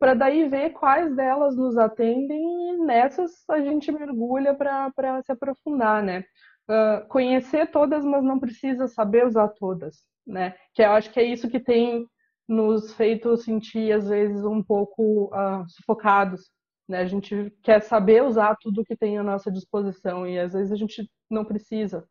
para 0.00 0.14
daí 0.14 0.48
ver 0.48 0.70
quais 0.70 1.14
delas 1.14 1.54
nos 1.54 1.76
atendem 1.76 2.40
e 2.70 2.78
nessas 2.78 3.44
a 3.50 3.60
gente 3.60 3.92
mergulha 3.92 4.54
para 4.54 5.22
se 5.22 5.30
aprofundar, 5.30 6.02
né? 6.02 6.24
Uh, 6.68 7.06
conhecer 7.08 7.70
todas, 7.70 8.02
mas 8.04 8.24
não 8.24 8.40
precisa 8.40 8.88
saber 8.88 9.26
usar 9.26 9.48
todas, 9.48 9.98
né? 10.26 10.54
Que 10.74 10.82
eu 10.82 10.92
acho 10.92 11.12
que 11.12 11.20
é 11.20 11.24
isso 11.24 11.50
que 11.50 11.60
tem 11.60 12.06
nos 12.48 12.94
feito 12.94 13.36
sentir 13.36 13.92
às 13.92 14.08
vezes 14.08 14.42
um 14.44 14.62
pouco 14.62 15.26
uh, 15.34 15.68
sufocados, 15.68 16.50
né? 16.88 17.00
A 17.00 17.06
gente 17.06 17.52
quer 17.62 17.82
saber 17.82 18.22
usar 18.22 18.56
tudo 18.56 18.84
que 18.84 18.96
tem 18.96 19.18
à 19.18 19.22
nossa 19.22 19.50
disposição 19.52 20.26
e 20.26 20.38
às 20.38 20.54
vezes 20.54 20.72
a 20.72 20.76
gente 20.76 21.10
não 21.30 21.44
precisa, 21.44 22.08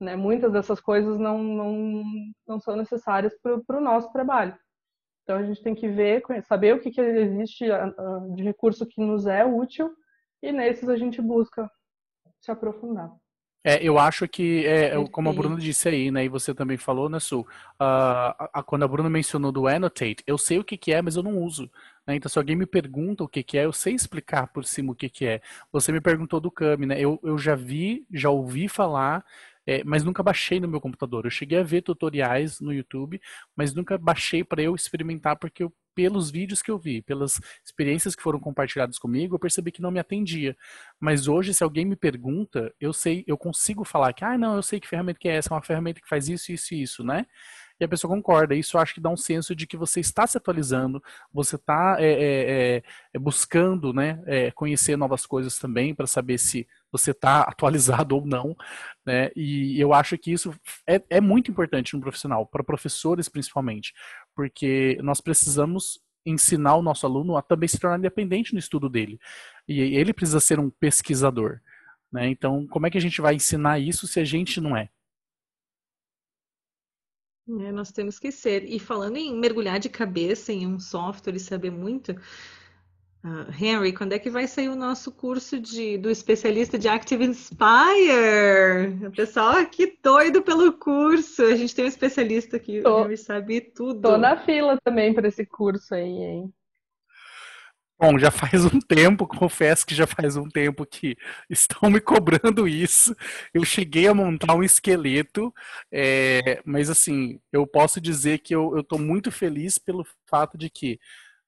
né? 0.00 0.14
Muitas 0.14 0.52
dessas 0.52 0.80
coisas 0.80 1.18
não 1.18 1.42
não, 1.42 2.04
não 2.46 2.60
são 2.60 2.76
necessárias 2.76 3.34
para 3.42 3.78
o 3.78 3.80
nosso 3.80 4.12
trabalho. 4.12 4.56
Então 5.22 5.36
a 5.36 5.42
gente 5.44 5.62
tem 5.62 5.74
que 5.74 5.88
ver, 5.88 6.22
saber 6.42 6.74
o 6.74 6.80
que, 6.80 6.90
que 6.90 7.00
existe 7.00 7.64
de 8.34 8.42
recurso 8.42 8.86
que 8.86 9.00
nos 9.00 9.26
é 9.26 9.44
útil 9.44 9.92
e 10.42 10.52
nesses 10.52 10.88
a 10.88 10.96
gente 10.96 11.22
busca 11.22 11.70
se 12.40 12.50
aprofundar. 12.50 13.10
É, 13.64 13.80
eu 13.80 13.96
acho 13.96 14.26
que, 14.26 14.66
é, 14.66 14.92
como 15.10 15.30
a 15.30 15.32
Bruna 15.32 15.56
disse 15.56 15.88
aí, 15.88 16.10
né, 16.10 16.24
e 16.24 16.28
você 16.28 16.52
também 16.52 16.76
falou, 16.76 17.08
né, 17.08 17.20
Su, 17.20 17.42
uh, 17.42 17.46
a, 17.78 18.50
a, 18.54 18.62
quando 18.62 18.82
a 18.82 18.88
Bruna 18.88 19.08
mencionou 19.08 19.52
do 19.52 19.68
Annotate, 19.68 20.24
eu 20.26 20.36
sei 20.36 20.58
o 20.58 20.64
que, 20.64 20.76
que 20.76 20.92
é, 20.92 21.00
mas 21.00 21.14
eu 21.14 21.22
não 21.22 21.38
uso. 21.38 21.70
Né? 22.04 22.16
Então, 22.16 22.28
se 22.28 22.36
alguém 22.36 22.56
me 22.56 22.66
pergunta 22.66 23.22
o 23.22 23.28
que, 23.28 23.40
que 23.40 23.56
é, 23.56 23.64
eu 23.64 23.72
sei 23.72 23.94
explicar 23.94 24.48
por 24.48 24.64
cima 24.64 24.90
o 24.90 24.96
que, 24.96 25.08
que 25.08 25.24
é. 25.26 25.40
Você 25.70 25.92
me 25.92 26.00
perguntou 26.00 26.40
do 26.40 26.50
Kami, 26.50 26.86
né? 26.86 27.00
Eu, 27.00 27.20
eu 27.22 27.38
já 27.38 27.54
vi, 27.54 28.04
já 28.12 28.30
ouvi 28.30 28.66
falar, 28.66 29.24
é, 29.66 29.82
mas 29.84 30.04
nunca 30.04 30.22
baixei 30.22 30.60
no 30.60 30.68
meu 30.68 30.80
computador. 30.80 31.24
Eu 31.24 31.30
cheguei 31.30 31.58
a 31.58 31.62
ver 31.62 31.82
tutoriais 31.82 32.60
no 32.60 32.72
YouTube, 32.72 33.20
mas 33.56 33.74
nunca 33.74 33.96
baixei 33.98 34.42
para 34.44 34.62
eu 34.62 34.74
experimentar, 34.74 35.36
porque 35.36 35.62
eu, 35.62 35.72
pelos 35.94 36.30
vídeos 36.30 36.62
que 36.62 36.70
eu 36.70 36.78
vi, 36.78 37.02
pelas 37.02 37.40
experiências 37.64 38.16
que 38.16 38.22
foram 38.22 38.40
compartilhadas 38.40 38.98
comigo, 38.98 39.34
eu 39.34 39.38
percebi 39.38 39.70
que 39.70 39.82
não 39.82 39.90
me 39.90 40.00
atendia. 40.00 40.56
Mas 40.98 41.28
hoje, 41.28 41.52
se 41.54 41.62
alguém 41.62 41.84
me 41.84 41.96
pergunta, 41.96 42.74
eu 42.80 42.92
sei, 42.92 43.24
eu 43.26 43.36
consigo 43.36 43.84
falar 43.84 44.12
que, 44.12 44.24
ah, 44.24 44.38
não, 44.38 44.56
eu 44.56 44.62
sei 44.62 44.80
que 44.80 44.88
ferramenta 44.88 45.18
que 45.18 45.28
é 45.28 45.36
essa, 45.36 45.50
é 45.52 45.54
uma 45.54 45.62
ferramenta 45.62 46.00
que 46.00 46.08
faz 46.08 46.28
isso, 46.28 46.50
isso 46.52 46.74
e 46.74 46.82
isso, 46.82 47.04
né? 47.04 47.26
E 47.82 47.84
a 47.84 47.88
pessoa 47.88 48.14
concorda. 48.14 48.54
Isso 48.54 48.78
acho 48.78 48.94
que 48.94 49.00
dá 49.00 49.10
um 49.10 49.16
senso 49.16 49.56
de 49.56 49.66
que 49.66 49.76
você 49.76 49.98
está 49.98 50.24
se 50.24 50.36
atualizando, 50.36 51.02
você 51.32 51.56
está 51.56 51.96
é, 51.98 52.12
é, 52.12 52.82
é, 53.12 53.18
buscando 53.18 53.92
né, 53.92 54.22
é, 54.24 54.50
conhecer 54.52 54.96
novas 54.96 55.26
coisas 55.26 55.58
também 55.58 55.92
para 55.92 56.06
saber 56.06 56.38
se 56.38 56.66
você 56.92 57.10
está 57.10 57.42
atualizado 57.50 58.14
ou 58.16 58.24
não. 58.24 58.56
Né? 59.04 59.30
E 59.34 59.80
eu 59.80 59.92
acho 59.92 60.16
que 60.16 60.32
isso 60.32 60.54
é, 60.86 61.02
é 61.10 61.20
muito 61.20 61.50
importante 61.50 61.94
no 61.94 62.00
profissional, 62.00 62.46
para 62.46 62.62
professores 62.62 63.28
principalmente, 63.28 63.92
porque 64.34 64.96
nós 65.02 65.20
precisamos 65.20 66.00
ensinar 66.24 66.76
o 66.76 66.82
nosso 66.82 67.04
aluno 67.04 67.36
a 67.36 67.42
também 67.42 67.68
se 67.68 67.80
tornar 67.80 67.98
independente 67.98 68.52
no 68.52 68.60
estudo 68.60 68.88
dele. 68.88 69.18
E 69.66 69.80
ele 69.80 70.12
precisa 70.12 70.38
ser 70.38 70.60
um 70.60 70.70
pesquisador. 70.70 71.60
Né? 72.12 72.28
Então, 72.28 72.64
como 72.68 72.86
é 72.86 72.90
que 72.90 72.98
a 72.98 73.00
gente 73.00 73.20
vai 73.20 73.34
ensinar 73.34 73.80
isso 73.80 74.06
se 74.06 74.20
a 74.20 74.24
gente 74.24 74.60
não 74.60 74.76
é? 74.76 74.88
É, 77.48 77.72
nós 77.72 77.90
temos 77.90 78.18
que 78.18 78.30
ser. 78.30 78.64
E 78.64 78.78
falando 78.78 79.16
em 79.16 79.36
mergulhar 79.38 79.78
de 79.78 79.88
cabeça 79.88 80.52
em 80.52 80.66
um 80.66 80.78
software 80.78 81.34
e 81.34 81.40
saber 81.40 81.70
muito, 81.70 82.12
uh, 82.12 83.50
Henry, 83.60 83.92
quando 83.92 84.12
é 84.12 84.18
que 84.18 84.30
vai 84.30 84.46
sair 84.46 84.68
o 84.68 84.76
nosso 84.76 85.10
curso 85.10 85.58
de, 85.58 85.98
do 85.98 86.08
especialista 86.08 86.78
de 86.78 86.88
Active 86.88 87.24
Inspire? 87.24 89.06
O 89.06 89.10
pessoal 89.10 89.56
aqui 89.56 89.98
doido 90.02 90.42
pelo 90.42 90.72
curso. 90.72 91.42
A 91.42 91.56
gente 91.56 91.74
tem 91.74 91.84
um 91.84 91.88
especialista 91.88 92.56
aqui, 92.56 92.80
o 92.80 93.00
Henry 93.00 93.16
sabe 93.16 93.60
tudo. 93.60 94.02
Tô 94.02 94.16
na 94.16 94.36
fila 94.36 94.78
também 94.82 95.12
para 95.12 95.26
esse 95.26 95.44
curso 95.44 95.94
aí, 95.94 96.08
hein? 96.08 96.54
Bom, 98.02 98.18
já 98.18 98.32
faz 98.32 98.64
um 98.64 98.80
tempo, 98.80 99.28
confesso 99.28 99.86
que 99.86 99.94
já 99.94 100.08
faz 100.08 100.36
um 100.36 100.48
tempo 100.48 100.84
que 100.84 101.16
estão 101.48 101.88
me 101.88 102.00
cobrando 102.00 102.66
isso. 102.66 103.14
Eu 103.54 103.64
cheguei 103.64 104.08
a 104.08 104.14
montar 104.14 104.56
um 104.56 104.62
esqueleto, 104.64 105.54
é, 105.88 106.60
mas 106.64 106.90
assim, 106.90 107.38
eu 107.52 107.64
posso 107.64 108.00
dizer 108.00 108.38
que 108.38 108.56
eu 108.56 108.80
estou 108.80 108.98
muito 108.98 109.30
feliz 109.30 109.78
pelo 109.78 110.04
fato 110.26 110.58
de 110.58 110.68
que 110.68 110.98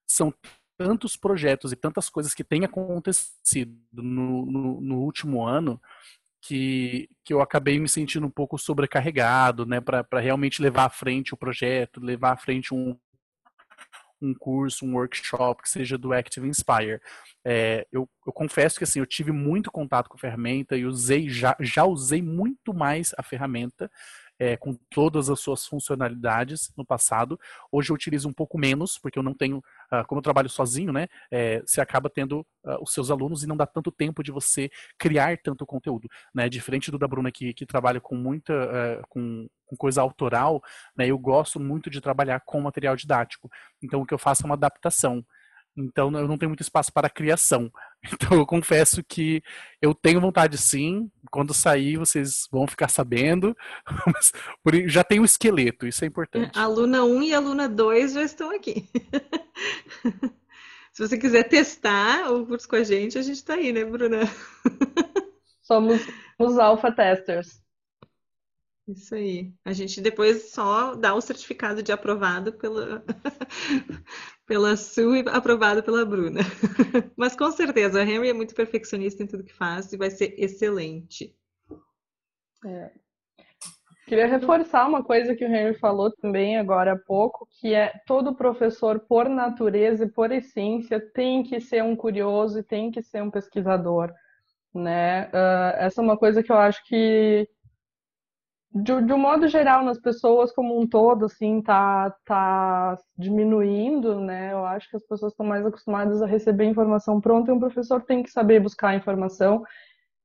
são 0.06 0.32
tantos 0.78 1.16
projetos 1.16 1.72
e 1.72 1.76
tantas 1.76 2.08
coisas 2.08 2.32
que 2.32 2.44
têm 2.44 2.64
acontecido 2.64 3.76
no, 3.92 4.46
no, 4.46 4.80
no 4.80 4.98
último 5.00 5.44
ano 5.44 5.80
que, 6.40 7.08
que 7.24 7.32
eu 7.32 7.40
acabei 7.40 7.80
me 7.80 7.88
sentindo 7.88 8.26
um 8.26 8.30
pouco 8.30 8.58
sobrecarregado, 8.58 9.66
né, 9.66 9.80
para 9.80 10.20
realmente 10.20 10.62
levar 10.62 10.84
à 10.84 10.90
frente 10.90 11.34
o 11.34 11.36
projeto, 11.36 12.00
levar 12.00 12.32
à 12.32 12.36
frente 12.36 12.72
um, 12.72 12.96
um 14.20 14.34
curso, 14.34 14.84
um 14.84 14.94
workshop 14.94 15.62
que 15.62 15.68
seja 15.68 15.98
do 15.98 16.12
Active 16.12 16.48
Inspire. 16.48 17.00
É, 17.44 17.86
eu, 17.92 18.08
eu, 18.26 18.32
confesso 18.32 18.78
que 18.78 18.84
assim, 18.84 19.00
eu 19.00 19.06
tive 19.06 19.32
muito 19.32 19.70
contato 19.70 20.08
com 20.08 20.16
a 20.16 20.20
ferramenta 20.20 20.76
e 20.76 20.86
usei 20.86 21.28
já, 21.28 21.56
já 21.60 21.84
usei 21.84 22.22
muito 22.22 22.72
mais 22.72 23.12
a 23.18 23.22
ferramenta 23.22 23.90
é, 24.44 24.58
com 24.58 24.74
todas 24.90 25.30
as 25.30 25.40
suas 25.40 25.66
funcionalidades 25.66 26.70
no 26.76 26.84
passado. 26.84 27.40
Hoje 27.72 27.90
eu 27.90 27.94
utilizo 27.94 28.28
um 28.28 28.32
pouco 28.32 28.58
menos, 28.58 28.98
porque 28.98 29.18
eu 29.18 29.22
não 29.22 29.32
tenho, 29.32 29.58
uh, 29.90 30.06
como 30.06 30.18
eu 30.18 30.22
trabalho 30.22 30.50
sozinho, 30.50 30.92
né? 30.92 31.08
É, 31.30 31.60
você 31.60 31.80
acaba 31.80 32.10
tendo 32.10 32.40
uh, 32.40 32.82
os 32.82 32.92
seus 32.92 33.10
alunos 33.10 33.42
e 33.42 33.46
não 33.46 33.56
dá 33.56 33.64
tanto 33.64 33.90
tempo 33.90 34.22
de 34.22 34.30
você 34.30 34.70
criar 34.98 35.38
tanto 35.38 35.64
conteúdo, 35.64 36.10
né? 36.34 36.46
Diferente 36.46 36.90
do 36.90 36.98
da 36.98 37.08
Bruna 37.08 37.32
que, 37.32 37.54
que 37.54 37.64
trabalha 37.64 38.02
com 38.02 38.16
muita, 38.16 38.52
uh, 38.52 39.06
com, 39.08 39.48
com, 39.64 39.76
coisa 39.76 40.02
autoral, 40.02 40.62
né? 40.94 41.06
Eu 41.06 41.18
gosto 41.18 41.58
muito 41.58 41.88
de 41.88 42.02
trabalhar 42.02 42.40
com 42.40 42.60
material 42.60 42.96
didático. 42.96 43.50
Então 43.82 44.02
o 44.02 44.06
que 44.06 44.12
eu 44.12 44.18
faço 44.18 44.42
é 44.42 44.46
uma 44.46 44.56
adaptação. 44.56 45.24
Então 45.76 46.12
eu 46.12 46.28
não 46.28 46.38
tenho 46.38 46.50
muito 46.50 46.62
espaço 46.62 46.92
para 46.92 47.10
criação. 47.10 47.70
Então 48.12 48.36
eu 48.36 48.44
confesso 48.44 49.02
que 49.02 49.42
eu 49.80 49.94
tenho 49.94 50.20
vontade 50.20 50.58
sim. 50.58 51.10
Quando 51.34 51.52
sair, 51.52 51.96
vocês 51.96 52.46
vão 52.48 52.64
ficar 52.64 52.86
sabendo. 52.86 53.56
Mas 54.06 54.32
já 54.86 55.02
tem 55.02 55.18
o 55.18 55.22
um 55.22 55.24
esqueleto, 55.24 55.84
isso 55.84 56.04
é 56.04 56.06
importante. 56.06 56.56
A 56.56 56.62
aluna 56.62 57.02
1 57.02 57.22
e 57.24 57.34
a 57.34 57.38
aluna 57.38 57.68
2 57.68 58.12
já 58.12 58.22
estão 58.22 58.54
aqui. 58.54 58.88
Se 60.94 61.04
você 61.04 61.18
quiser 61.18 61.48
testar 61.48 62.32
o 62.32 62.46
curso 62.46 62.68
com 62.68 62.76
a 62.76 62.84
gente, 62.84 63.18
a 63.18 63.22
gente 63.22 63.34
está 63.34 63.54
aí, 63.54 63.72
né, 63.72 63.84
Bruna? 63.84 64.20
Somos 65.60 66.00
os 66.38 66.56
alpha 66.56 66.92
testers. 66.92 67.60
Isso 68.86 69.16
aí. 69.16 69.52
A 69.64 69.72
gente 69.72 70.00
depois 70.00 70.52
só 70.52 70.94
dá 70.94 71.14
o 71.14 71.20
certificado 71.20 71.82
de 71.82 71.90
aprovado 71.90 72.52
pela, 72.52 73.04
pela 74.46 74.76
Sue 74.76 75.22
e 75.22 75.28
aprovado 75.28 75.82
pela 75.82 76.04
Bruna. 76.04 76.40
Mas 77.16 77.34
com 77.34 77.50
certeza, 77.50 78.00
a 78.00 78.04
Henry 78.04 78.28
é 78.28 78.32
muito 78.32 78.54
perfeccionista 78.54 79.22
em 79.22 79.26
tudo 79.26 79.44
que 79.44 79.52
faz 79.52 79.92
e 79.92 79.96
vai 79.96 80.10
ser 80.10 80.34
excelente. 80.38 81.34
É. 82.66 82.90
Queria 84.06 84.26
reforçar 84.26 84.86
uma 84.86 85.02
coisa 85.02 85.34
que 85.34 85.44
o 85.44 85.48
Henry 85.48 85.74
falou 85.78 86.10
também 86.10 86.58
agora 86.58 86.92
há 86.92 86.98
pouco, 86.98 87.48
que 87.58 87.72
é 87.72 87.92
todo 88.06 88.34
professor, 88.34 89.00
por 89.00 89.30
natureza 89.30 90.04
e 90.04 90.10
por 90.10 90.30
essência, 90.30 91.00
tem 91.00 91.42
que 91.42 91.58
ser 91.58 91.82
um 91.82 91.96
curioso 91.96 92.58
e 92.58 92.62
tem 92.62 92.90
que 92.90 93.00
ser 93.00 93.22
um 93.22 93.30
pesquisador. 93.30 94.12
Né? 94.74 95.26
Uh, 95.28 95.76
essa 95.78 96.02
é 96.02 96.04
uma 96.04 96.18
coisa 96.18 96.42
que 96.42 96.52
eu 96.52 96.58
acho 96.58 96.84
que 96.84 97.48
de, 98.74 99.02
de 99.02 99.12
um 99.12 99.18
modo 99.18 99.46
geral, 99.46 99.84
nas 99.84 100.00
pessoas 100.00 100.50
como 100.50 100.80
um 100.80 100.86
todo, 100.86 101.26
assim, 101.26 101.62
tá, 101.62 102.10
tá 102.24 102.98
diminuindo, 103.16 104.20
né? 104.20 104.52
Eu 104.52 104.64
acho 104.66 104.90
que 104.90 104.96
as 104.96 105.06
pessoas 105.06 105.32
estão 105.32 105.46
mais 105.46 105.64
acostumadas 105.64 106.20
a 106.20 106.26
receber 106.26 106.64
informação 106.64 107.20
pronta 107.20 107.50
e 107.50 107.54
um 107.54 107.60
professor 107.60 108.02
tem 108.02 108.22
que 108.22 108.30
saber 108.30 108.60
buscar 108.60 108.88
a 108.88 108.96
informação 108.96 109.62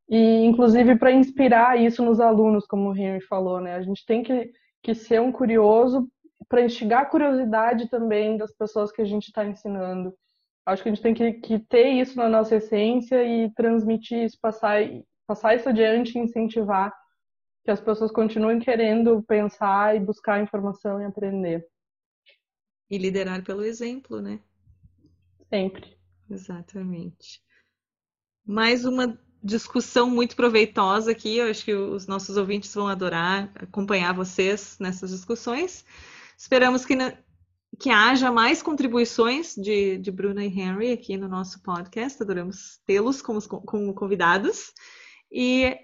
e, 0.10 0.44
inclusive, 0.46 0.96
para 0.98 1.12
inspirar 1.12 1.80
isso 1.80 2.04
nos 2.04 2.20
alunos, 2.20 2.66
como 2.66 2.90
o 2.90 2.98
Henry 2.98 3.22
falou, 3.22 3.62
né? 3.62 3.76
A 3.76 3.82
gente 3.84 4.04
tem 4.04 4.24
que, 4.24 4.52
que 4.82 4.96
ser 4.96 5.22
um 5.22 5.32
curioso 5.32 6.10
para 6.48 6.64
instigar 6.64 7.04
a 7.04 7.06
curiosidade 7.06 7.88
também 7.88 8.36
das 8.36 8.52
pessoas 8.52 8.92
que 8.92 9.04
a 9.04 9.06
gente 9.06 9.28
está 9.28 9.46
ensinando. 9.46 10.12
Acho 10.66 10.82
que 10.82 10.90
a 10.90 10.92
gente 10.92 11.04
tem 11.04 11.14
que, 11.14 11.34
que 11.34 11.60
ter 11.60 11.90
isso 11.90 12.18
na 12.18 12.28
nossa 12.28 12.56
essência 12.56 13.24
e 13.24 13.52
transmitir 13.54 14.24
isso, 14.24 14.40
passar, 14.42 14.80
passar 15.28 15.56
isso 15.56 15.70
adiante 15.70 16.18
e 16.18 16.22
incentivar 16.22 16.92
que 17.64 17.72
as 17.72 17.82
pessoas 17.82 18.12
continuem 18.12 18.60
querendo 18.60 19.22
pensar 19.24 19.96
e 19.96 20.00
buscar 20.00 20.42
informação 20.42 21.02
e 21.02 21.06
aprender. 21.06 21.68
E 22.90 22.98
liderar 22.98 23.44
pelo 23.44 23.64
exemplo, 23.64 24.22
né? 24.22 24.40
Sempre. 25.50 25.98
Exatamente. 26.30 27.42
Mais 28.46 28.86
uma 28.86 29.20
discussão 29.44 30.10
muito 30.10 30.36
proveitosa 30.36 31.12
aqui. 31.12 31.38
Eu 31.38 31.50
acho 31.50 31.64
que 31.64 31.74
os 31.74 32.08
nossos 32.08 32.38
ouvintes 32.38 32.74
vão 32.74 32.88
adorar 32.88 33.52
acompanhar 33.56 34.14
vocês 34.14 34.78
nessas 34.80 35.12
discussões. 35.12 35.86
Esperamos 36.38 36.86
que, 36.86 36.96
que 37.80 37.90
haja 37.90 38.32
mais 38.32 38.62
contribuições 38.62 39.56
de, 39.56 39.98
de 39.98 40.12
Bruna 40.12 40.46
e 40.46 40.48
Henry 40.48 40.92
aqui 40.92 41.18
no 41.18 41.28
nosso 41.28 41.62
podcast. 41.62 42.22
Adoramos 42.22 42.80
tê-los 42.86 43.22
como, 43.22 43.42
como 43.42 43.94
convidados. 43.94 44.74
E 45.32 45.78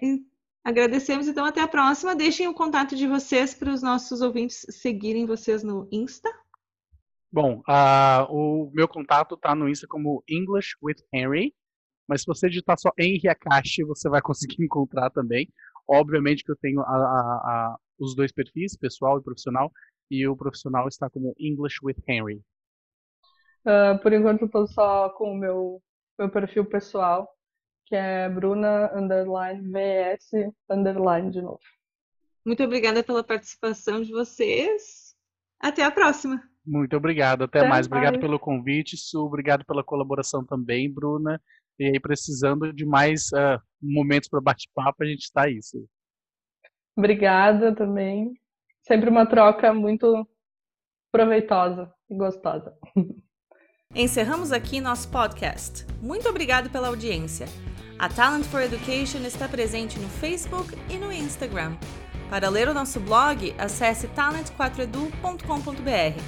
Agradecemos, 0.66 1.28
então, 1.28 1.44
até 1.44 1.60
a 1.60 1.68
próxima. 1.68 2.16
Deixem 2.16 2.48
o 2.48 2.52
contato 2.52 2.96
de 2.96 3.06
vocês 3.06 3.54
para 3.54 3.72
os 3.72 3.84
nossos 3.84 4.20
ouvintes 4.20 4.66
seguirem 4.68 5.24
vocês 5.24 5.62
no 5.62 5.88
Insta. 5.92 6.28
Bom, 7.30 7.62
uh, 7.68 8.26
o 8.28 8.72
meu 8.74 8.88
contato 8.88 9.36
está 9.36 9.54
no 9.54 9.68
Insta 9.68 9.86
como 9.86 10.24
English 10.28 10.76
with 10.82 10.96
Henry, 11.14 11.54
mas 12.08 12.22
se 12.22 12.26
você 12.26 12.48
digitar 12.48 12.76
só 12.80 12.90
Henry 12.98 13.28
Akashi, 13.28 13.84
você 13.84 14.08
vai 14.08 14.20
conseguir 14.26 14.64
encontrar 14.64 15.08
também. 15.10 15.48
Obviamente 15.86 16.42
que 16.42 16.50
eu 16.50 16.56
tenho 16.56 16.80
a, 16.80 16.84
a, 16.84 16.96
a, 16.96 17.76
os 17.96 18.16
dois 18.16 18.32
perfis, 18.32 18.76
pessoal 18.76 19.20
e 19.20 19.22
profissional, 19.22 19.70
e 20.10 20.26
o 20.26 20.36
profissional 20.36 20.88
está 20.88 21.08
como 21.08 21.32
English 21.38 21.76
with 21.80 22.02
Henry. 22.08 22.42
Uh, 23.64 23.96
por 24.02 24.12
enquanto, 24.12 24.46
estou 24.46 24.66
só 24.66 25.10
com 25.10 25.30
o 25.30 25.36
meu, 25.36 25.80
meu 26.18 26.28
perfil 26.28 26.64
pessoal, 26.64 27.35
que 27.86 27.94
é 27.94 28.28
Bruna 28.28 28.90
underline 28.94 29.62
VS 29.70 30.52
underline 30.68 31.30
de 31.30 31.40
novo. 31.40 31.60
Muito 32.44 32.62
obrigada 32.62 33.02
pela 33.02 33.24
participação 33.24 34.02
de 34.02 34.12
vocês. 34.12 35.14
Até 35.60 35.82
a 35.82 35.90
próxima. 35.90 36.42
Muito 36.64 36.96
obrigado, 36.96 37.44
até, 37.44 37.60
até 37.60 37.68
mais. 37.68 37.86
mais. 37.88 38.00
Obrigado 38.02 38.20
pelo 38.20 38.38
convite, 38.38 38.96
Su. 38.96 39.24
Obrigado 39.24 39.64
pela 39.64 39.84
colaboração 39.84 40.44
também, 40.44 40.92
Bruna. 40.92 41.40
E 41.78 41.86
aí, 41.86 42.00
precisando 42.00 42.72
de 42.72 42.84
mais 42.84 43.28
uh, 43.32 43.60
momentos 43.80 44.28
para 44.28 44.40
bate-papo, 44.40 45.02
a 45.02 45.06
gente 45.06 45.22
está 45.22 45.44
aí. 45.44 45.62
Su. 45.62 45.88
Obrigada 46.96 47.74
também. 47.74 48.32
Sempre 48.82 49.10
uma 49.10 49.26
troca 49.26 49.72
muito 49.72 50.26
proveitosa 51.12 51.92
e 52.10 52.16
gostosa. 52.16 52.76
Encerramos 53.94 54.52
aqui 54.52 54.80
nosso 54.80 55.10
podcast. 55.10 55.86
Muito 56.02 56.28
obrigado 56.28 56.70
pela 56.70 56.88
audiência. 56.88 57.46
A 57.98 58.10
Talent 58.10 58.44
for 58.44 58.60
Education 58.60 59.24
está 59.24 59.48
presente 59.48 59.98
no 59.98 60.08
Facebook 60.08 60.76
e 60.90 60.98
no 60.98 61.10
Instagram. 61.10 61.76
Para 62.28 62.50
ler 62.50 62.68
o 62.68 62.74
nosso 62.74 63.00
blog, 63.00 63.54
acesse 63.56 64.06
talent4edu.com.br. 64.08 66.20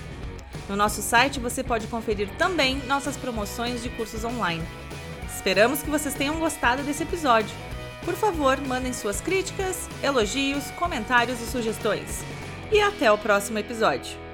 No 0.66 0.76
nosso 0.76 1.02
site 1.02 1.38
você 1.38 1.62
pode 1.62 1.86
conferir 1.86 2.30
também 2.38 2.78
nossas 2.86 3.18
promoções 3.18 3.82
de 3.82 3.90
cursos 3.90 4.24
online. 4.24 4.64
Esperamos 5.26 5.82
que 5.82 5.90
vocês 5.90 6.14
tenham 6.14 6.38
gostado 6.38 6.82
desse 6.82 7.02
episódio. 7.02 7.54
Por 8.02 8.14
favor, 8.14 8.58
mandem 8.62 8.94
suas 8.94 9.20
críticas, 9.20 9.90
elogios, 10.02 10.70
comentários 10.72 11.40
e 11.40 11.46
sugestões. 11.46 12.24
e 12.70 12.80
até 12.80 13.10
o 13.10 13.16
próximo 13.16 13.58
episódio. 13.58 14.27